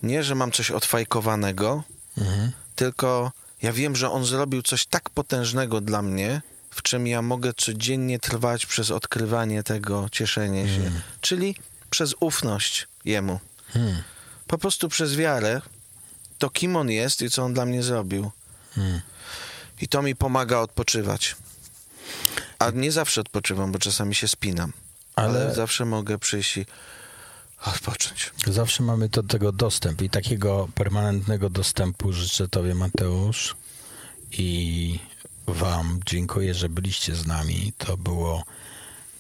nie, 0.03 0.25
że 0.25 0.35
mam 0.35 0.53
coś 0.53 0.71
odfajkowanego, 0.71 1.83
Mhm. 2.19 2.53
tylko 2.77 3.33
ja 3.63 3.73
wiem, 3.73 3.97
że 3.97 4.11
on 4.11 4.25
zrobił 4.25 4.63
coś 4.63 4.87
tak 4.87 5.11
potężnego 5.11 5.81
dla 5.81 6.03
mnie, 6.03 6.43
w 6.71 6.83
czym 6.83 7.07
ja 7.07 7.23
mogę 7.23 7.53
codziennie 7.53 8.19
trwać 8.19 8.67
przez 8.67 8.91
odkrywanie 8.91 9.63
tego, 9.63 10.09
cieszenie 10.13 10.69
się, 10.69 10.91
czyli 11.21 11.57
przez 11.91 12.15
ufność 12.21 12.89
jemu. 13.05 13.41
Hmm. 13.73 14.03
Po 14.47 14.59
prostu 14.59 14.89
przez 14.89 15.17
wiarę, 15.17 15.61
to 16.39 16.51
kim 16.51 16.77
on 16.77 16.91
jest 16.91 17.23
i 17.23 17.31
co 17.31 17.45
on 17.45 17.55
dla 17.55 17.67
mnie 17.67 17.83
zrobił. 17.83 18.31
Hmm. 18.75 19.01
I 19.81 19.89
to 19.89 20.03
mi 20.03 20.17
pomaga 20.17 20.59
odpoczywać. 20.59 21.37
A 22.59 22.71
nie 22.71 22.93
zawsze 22.93 23.21
odpoczywam, 23.21 23.73
bo 23.73 23.79
czasami 23.79 24.15
się 24.15 24.29
spinam. 24.29 24.73
Ale, 25.17 25.41
Ale- 25.45 25.55
zawsze 25.55 25.85
mogę 25.85 26.19
przyjść 26.19 26.57
i 26.57 26.67
odpocząć. 27.67 28.31
Zawsze 28.47 28.83
mamy 28.83 29.09
do 29.09 29.23
tego 29.23 29.53
dostęp 29.53 30.03
i 30.03 30.11
takiego 30.11 30.69
permanentnego 30.75 31.51
dostępu 31.51 32.13
życzę 32.13 32.49
Tobie, 32.49 32.75
Mateusz. 32.75 33.57
I 34.33 34.99
Wam 35.47 36.01
dziękuję, 36.07 36.55
że 36.55 36.69
byliście 36.69 37.15
z 37.15 37.27
nami. 37.27 37.73
To 37.79 37.97
było 37.97 38.45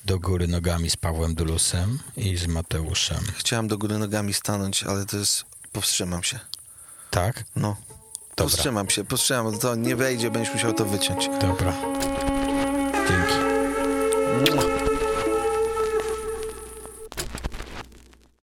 do 0.04 0.18
góry 0.18 0.48
nogami 0.48 0.90
z 0.90 0.96
Pawłem 0.96 1.34
Dulusem 1.34 1.98
i 2.16 2.36
z 2.36 2.46
Mateuszem. 2.46 3.24
Chciałem 3.36 3.68
do 3.68 3.78
góry 3.78 3.98
nogami 3.98 4.34
stanąć, 4.34 4.82
ale 4.84 5.06
to 5.06 5.16
jest... 5.16 5.44
Powstrzymam 5.72 6.22
się. 6.22 6.38
Tak? 7.10 7.44
No. 7.56 7.68
Dobra. 7.68 8.34
Powstrzymam 8.36 8.90
się, 8.90 9.04
powstrzymam. 9.04 9.58
To 9.58 9.74
nie 9.74 9.96
wejdzie, 9.96 10.30
będziesz 10.30 10.54
musiał 10.54 10.72
to 10.72 10.84
wyciąć. 10.84 11.28
Dobra. 11.40 11.72
Dzięki. 13.08 14.71